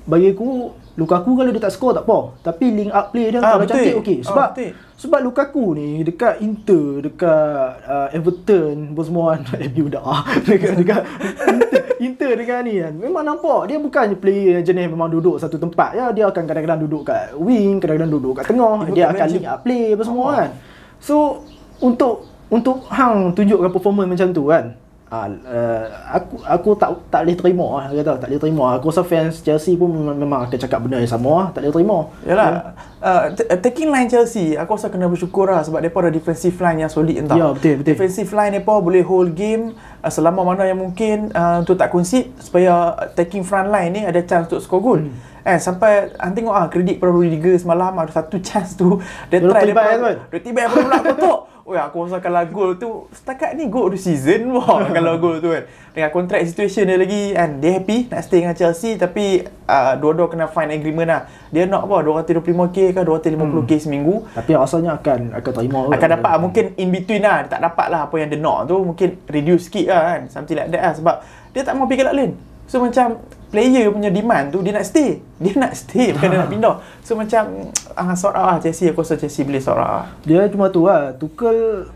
bagi 0.00 0.32
aku 0.32 0.48
Lukaku 0.90 1.32
kalau 1.32 1.48
dia 1.48 1.62
tak 1.62 1.72
score 1.72 1.94
tak 1.94 2.04
apa. 2.04 2.34
Tapi 2.42 2.64
link 2.66 2.90
up 2.90 3.08
play 3.08 3.30
dia 3.30 3.40
Ah, 3.40 3.54
kalau 3.54 3.62
betul. 3.62 3.72
cantik 3.72 3.94
okey. 4.00 4.18
Ah, 4.18 4.26
Sebab 4.26 4.48
betul. 4.52 4.70
sebab 4.98 5.18
Lukaku 5.22 5.64
ni 5.72 5.88
dekat 6.02 6.34
Inter, 6.40 6.86
dekat 7.00 7.64
uh, 7.86 8.08
Everton, 8.10 8.76
apa 8.90 9.00
semua 9.00 9.24
kan. 9.32 9.40
Ah. 10.02 10.22
dekat 10.44 10.72
dekat 10.76 11.02
Inter, 11.46 11.79
Inter 12.00 12.32
dekat 12.32 12.64
ni 12.64 12.80
kan. 12.80 12.96
Memang 12.96 13.22
nampak 13.22 13.68
dia 13.68 13.76
bukannya 13.76 14.16
player 14.16 14.56
yang 14.60 14.64
jenis 14.64 14.88
memang 14.88 15.12
duduk 15.12 15.36
satu 15.36 15.60
tempat 15.60 15.92
ya. 15.92 16.08
Dia 16.16 16.32
akan 16.32 16.42
kadang-kadang 16.48 16.80
duduk 16.88 17.04
kat 17.04 17.36
wing, 17.36 17.76
kadang-kadang 17.76 18.12
duduk 18.16 18.40
kat 18.40 18.48
tengah. 18.48 18.88
Dia 18.88 18.92
Dia 18.96 19.04
bukan 19.12 19.20
akan 19.20 19.28
link 19.36 19.46
up 19.46 19.58
play 19.60 19.84
apa 19.92 20.02
semua 20.08 20.26
Ah. 20.26 20.34
kan. 20.40 20.50
So 20.96 21.44
untuk 21.84 22.24
untuk 22.48 22.88
hang 22.88 23.36
tunjukkan 23.36 23.70
performance 23.70 24.08
macam 24.08 24.28
tu 24.32 24.48
kan. 24.48 24.64
Ah, 25.10 25.26
uh, 25.26 25.84
aku 26.06 26.38
aku 26.46 26.68
tak 26.78 26.94
tak 27.10 27.26
boleh 27.26 27.34
terima 27.34 27.66
lah 27.82 27.84
kata 27.90 28.22
tak 28.22 28.28
boleh 28.30 28.42
terima. 28.46 28.64
Aku 28.78 28.94
rasa 28.94 29.02
fans 29.02 29.42
Chelsea 29.42 29.74
pun 29.74 29.90
memang, 29.90 30.14
memang 30.14 30.38
akan 30.46 30.54
cakap 30.54 30.86
benda 30.86 31.02
yang 31.02 31.10
sama 31.10 31.30
lah. 31.34 31.46
Tak 31.50 31.66
boleh 31.66 31.74
terima. 31.74 31.98
Yalah, 32.22 32.78
uh, 33.02 33.22
t- 33.34 33.50
taking 33.58 33.90
line 33.90 34.06
Chelsea, 34.06 34.54
aku 34.54 34.78
rasa 34.78 34.86
kena 34.86 35.10
bersyukur 35.10 35.50
lah 35.50 35.66
sebab 35.66 35.82
mereka 35.82 36.06
ada 36.06 36.14
defensive 36.14 36.54
line 36.62 36.86
yang 36.86 36.92
solid 36.94 37.26
entah. 37.26 37.34
Ya, 37.34 37.50
betul, 37.50 37.82
betul. 37.82 37.90
Defensive 37.90 38.30
line 38.30 38.62
mereka 38.62 38.78
boleh 38.78 39.02
hold 39.02 39.34
game 39.34 39.74
uh, 39.98 40.12
selama 40.14 40.46
mana 40.46 40.62
yang 40.70 40.78
mungkin 40.78 41.34
uh, 41.34 41.58
untuk 41.58 41.74
tak 41.74 41.90
concede 41.90 42.30
supaya 42.38 42.94
taking 43.18 43.42
front 43.42 43.66
line 43.66 43.90
ni 43.90 44.06
ada 44.06 44.22
chance 44.22 44.46
untuk 44.46 44.62
score 44.62 44.78
goal. 44.78 45.02
Hmm. 45.02 45.10
Eh 45.44 45.56
sampai 45.56 46.12
hang 46.20 46.36
tengok 46.36 46.52
ah 46.52 46.66
kredit 46.68 47.00
pada 47.00 47.12
Rudiger 47.12 47.56
semalam 47.56 47.96
ada 47.96 48.12
satu 48.12 48.36
chance 48.44 48.76
tu 48.76 49.00
dia, 49.32 49.40
Dia 49.40 49.48
try 49.48 49.62
dia 49.64 49.74
kan? 49.74 49.98
dia 50.28 50.40
tiba 50.40 50.58
yang 50.66 50.72
pula 50.72 50.98
kotak. 51.00 51.40
Ya, 51.70 51.86
aku 51.86 52.02
rasa 52.02 52.18
kalau 52.18 52.42
gol 52.50 52.74
tu 52.82 53.06
setakat 53.14 53.54
ni 53.54 53.70
gol 53.70 53.94
the 53.94 53.98
season 54.00 54.50
wah 54.58 54.82
kalau 54.90 55.22
gol 55.22 55.38
tu 55.38 55.54
kan. 55.54 55.70
Dengan 55.94 56.10
contract 56.10 56.42
situation 56.50 56.90
dia 56.90 56.98
lagi 56.98 57.30
kan 57.30 57.62
dia 57.62 57.78
happy 57.78 58.10
nak 58.10 58.20
stay 58.26 58.42
dengan 58.42 58.58
Chelsea 58.58 58.98
tapi 58.98 59.46
uh, 59.70 59.94
dua-dua 59.94 60.26
kena 60.26 60.50
find 60.50 60.74
agreement 60.74 61.06
lah. 61.06 61.30
Dia 61.54 61.70
nak 61.70 61.86
apa 61.86 62.02
225k 62.02 62.90
ke 62.90 63.00
250k 63.06 63.86
seminggu. 63.86 64.26
Tapi 64.34 64.50
rasanya 64.58 64.98
akan 64.98 65.38
akan 65.38 65.52
terima. 65.62 65.80
Akan 65.94 66.08
dapat 66.10 66.30
lah, 66.34 66.40
mungkin 66.42 66.64
in 66.74 66.88
between 66.90 67.22
lah 67.22 67.46
Dia 67.46 67.50
tak 67.54 67.62
dapat 67.62 67.86
lah 67.86 68.00
apa 68.10 68.14
yang 68.18 68.28
dia 68.32 68.40
nak 68.40 68.66
tu 68.66 68.76
Mungkin 68.80 69.08
reduce 69.30 69.70
sikit 69.70 69.86
lah 69.92 70.00
kan 70.10 70.20
Something 70.32 70.56
like 70.58 70.70
that 70.72 70.82
lah 70.82 70.92
Sebab 70.96 71.14
dia 71.54 71.62
tak 71.62 71.74
mau 71.76 71.86
pergi 71.86 72.02
kat 72.02 72.14
lain 72.16 72.32
So 72.66 72.82
macam 72.82 73.20
Player 73.50 73.90
punya 73.90 74.14
demand 74.14 74.54
tu 74.54 74.62
Dia 74.62 74.70
nak 74.70 74.86
stay. 74.86 75.18
Dia 75.42 75.58
nak 75.58 75.74
stay 75.74 76.14
Bukan 76.14 76.26
dia 76.30 76.38
nak 76.38 76.50
pindah. 76.54 76.74
So 77.02 77.18
macam 77.18 77.74
ah, 77.98 78.14
Sort 78.14 78.38
out 78.38 78.46
lah 78.46 78.56
Chelsea. 78.62 78.94
Aku 78.94 79.02
rasa 79.02 79.18
Chelsea 79.18 79.42
boleh 79.42 79.58
sort 79.58 79.82
out 79.82 79.90
lah. 79.90 80.04
Dia 80.22 80.46
cuma 80.46 80.70
tu 80.70 80.86
lah. 80.86 81.10
Tuchel 81.18 81.90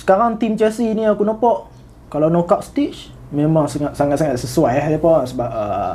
sekarang 0.00 0.40
tim 0.40 0.56
Chelsea 0.56 0.96
ni 0.96 1.04
aku 1.04 1.28
nampak 1.28 1.68
kalau 2.08 2.32
knockout 2.32 2.64
stage 2.64 3.12
memang 3.28 3.68
sangat 3.68 3.92
sangat 3.92 4.16
sangat 4.16 4.36
sesuai 4.40 4.72
eh 4.80 4.86
depa 4.96 5.28
sebab 5.28 5.50
uh, 5.52 5.94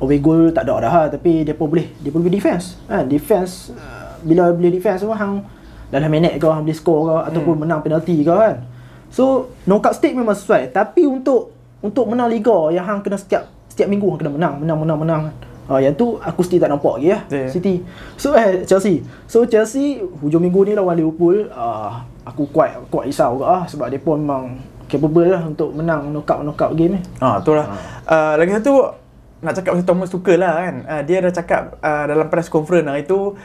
away 0.00 0.16
goal 0.18 0.48
tak 0.48 0.64
ada 0.64 0.88
dah 0.88 0.92
lah, 1.04 1.06
tapi 1.12 1.44
depa 1.44 1.60
boleh 1.68 1.92
dia 2.00 2.08
boleh 2.08 2.32
defense. 2.32 2.80
Kan 2.88 3.04
defense 3.04 3.76
uh, 3.76 4.16
bila 4.24 4.48
boleh 4.48 4.72
defense 4.72 5.04
tu 5.04 5.12
hang 5.12 5.44
dalam 5.92 6.08
minit 6.08 6.40
kau 6.40 6.48
hang 6.48 6.64
boleh 6.64 6.74
score 6.76 7.02
kau 7.04 7.20
ataupun 7.20 7.68
menang 7.68 7.84
penalti 7.84 8.16
kau 8.24 8.40
kan. 8.40 8.64
So 9.12 9.52
knockout 9.68 10.00
stage 10.00 10.16
memang 10.16 10.34
sesuai. 10.34 10.72
Tapi 10.72 11.04
untuk 11.04 11.52
untuk 11.84 12.08
menang 12.08 12.32
liga 12.32 12.72
yang 12.72 12.88
hang 12.88 13.04
kena 13.04 13.20
setiap 13.20 13.57
setiap 13.78 13.94
minggu 13.94 14.18
kena 14.18 14.34
menang 14.34 14.58
menang 14.58 14.78
menang 14.82 14.98
menang 14.98 15.22
Ah, 15.68 15.76
yang 15.84 15.92
tu 15.92 16.16
aku 16.16 16.40
still 16.40 16.56
tak 16.56 16.72
nampak 16.72 16.96
lagi 16.96 17.12
lah 17.12 17.22
Yeah. 17.28 17.52
City. 17.52 17.84
So 18.16 18.32
eh 18.32 18.64
Chelsea. 18.64 19.04
So 19.28 19.44
Chelsea 19.44 20.00
hujung 20.00 20.40
minggu 20.40 20.64
ni 20.64 20.72
lawan 20.72 20.96
Liverpool, 20.96 21.44
ah 21.52 22.08
aku 22.24 22.48
kuat 22.48 22.88
kuat 22.88 23.04
risau 23.04 23.36
juga 23.36 23.44
ah 23.52 23.62
sebab 23.68 23.92
dia 23.92 24.00
pun 24.00 24.16
memang 24.16 24.56
capable 24.88 25.28
lah 25.28 25.44
untuk 25.44 25.76
menang 25.76 26.08
knockout 26.08 26.40
knockout 26.40 26.72
game 26.72 26.96
ni. 26.96 27.00
Ha, 27.20 27.44
tu 27.44 27.52
lah. 27.52 27.68
Uh, 28.08 28.40
lagi 28.40 28.56
satu 28.56 28.96
nak 29.44 29.52
cakap 29.60 29.76
pasal 29.76 29.84
Thomas 29.84 30.08
Tuchel 30.08 30.40
lah 30.40 30.56
kan. 30.56 30.74
Uh, 30.88 31.02
dia 31.04 31.20
dah 31.20 31.32
cakap 31.36 31.76
uh, 31.84 32.04
dalam 32.08 32.26
press 32.32 32.48
conference 32.48 32.88
hari 32.88 33.04
tu 33.04 33.36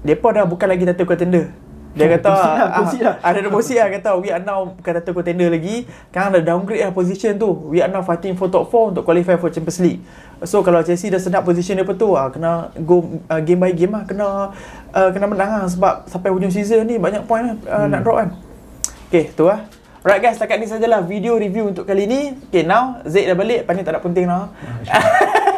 depa 0.00 0.32
dah 0.32 0.48
bukan 0.48 0.72
lagi 0.72 0.88
title 0.88 1.04
contender. 1.04 1.52
Dia 1.98 2.06
kata 2.14 2.30
lah, 2.30 2.54
ah, 2.70 2.86
lah. 2.86 3.14
ada 3.20 3.36
ada 3.42 3.48
proceed 3.50 3.82
lah 3.82 3.90
kata 3.90 4.10
we 4.22 4.30
are 4.30 4.38
now 4.38 4.70
bukan 4.70 4.92
title 5.02 5.14
contender 5.18 5.50
lagi. 5.50 5.84
Sekarang 6.08 6.30
dah 6.38 6.42
downgrade 6.46 6.82
lah 6.86 6.94
position 6.94 7.34
tu. 7.34 7.50
We 7.66 7.82
are 7.82 7.90
now 7.90 8.06
fighting 8.06 8.38
for 8.38 8.46
top 8.46 8.70
4 8.70 8.94
untuk 8.94 9.02
qualify 9.02 9.34
for 9.34 9.50
Champions 9.50 9.82
League. 9.82 10.00
So 10.46 10.62
kalau 10.62 10.86
Chelsea 10.86 11.10
dah 11.10 11.18
sedap 11.18 11.42
position 11.42 11.74
dia 11.74 11.84
tu 11.84 12.14
ah 12.14 12.30
kena 12.30 12.70
go 12.86 13.18
uh, 13.26 13.42
game 13.42 13.58
by 13.58 13.74
game 13.74 13.90
lah 13.90 14.06
kena 14.06 14.54
uh, 14.94 15.08
kena 15.10 15.26
menang 15.26 15.50
lah 15.50 15.66
sebab 15.66 16.06
sampai 16.06 16.30
hujung 16.30 16.54
season 16.54 16.86
ni 16.86 16.94
banyak 16.94 17.26
point 17.26 17.42
lah 17.42 17.54
uh, 17.66 17.78
Hmm. 17.84 17.90
nak 17.90 18.00
drop 18.06 18.16
kan. 18.22 18.30
Okay, 19.10 19.34
tu 19.34 19.50
lah. 19.50 19.66
Alright 19.98 20.22
guys, 20.22 20.38
setakat 20.38 20.62
ni 20.62 20.70
sajalah 20.70 21.02
video 21.02 21.34
review 21.34 21.74
untuk 21.74 21.82
kali 21.82 22.06
ni. 22.06 22.38
Okay, 22.48 22.62
now 22.62 23.02
Zaid 23.02 23.26
dah 23.26 23.34
balik. 23.34 23.66
Ni 23.66 23.82
tak 23.82 23.98
ada 23.98 24.00
penting 24.00 24.30
lah. 24.30 24.46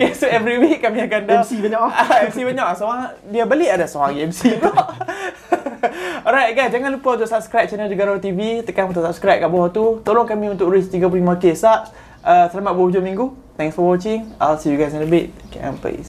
okay, 0.00 0.16
so 0.20 0.24
every 0.24 0.56
week 0.56 0.80
kami 0.80 1.04
akan 1.04 1.20
dah... 1.28 1.44
MC 1.44 1.60
banyak 1.60 1.80
ah. 1.80 1.92
Ah, 2.00 2.24
MC 2.24 2.38
banyak. 2.48 2.66
Seorang 2.80 3.00
dia 3.28 3.44
balik 3.44 3.68
ada 3.68 3.84
seorang 3.84 4.32
MC 4.32 4.56
pula. 4.56 4.84
Alright 6.26 6.56
guys, 6.56 6.72
jangan 6.72 6.96
lupa 6.96 7.20
untuk 7.20 7.28
subscribe 7.28 7.68
channel 7.68 7.92
Jegaro 7.92 8.16
TV. 8.16 8.64
Tekan 8.64 8.88
butang 8.88 9.04
subscribe 9.12 9.44
kat 9.44 9.50
bawah 9.52 9.68
tu. 9.68 10.00
Tolong 10.00 10.24
kami 10.24 10.56
untuk 10.56 10.72
reach 10.72 10.88
35k 10.88 11.44
subs. 11.52 11.92
Uh, 12.24 12.48
selamat 12.48 12.72
berhujung 12.76 13.04
minggu. 13.04 13.32
Thanks 13.60 13.76
for 13.76 13.84
watching. 13.84 14.32
I'll 14.40 14.56
see 14.56 14.72
you 14.72 14.80
guys 14.80 14.96
in 14.96 15.04
a 15.04 15.08
bit. 15.08 15.32
Okay, 15.52 15.60
peace. 15.84 16.08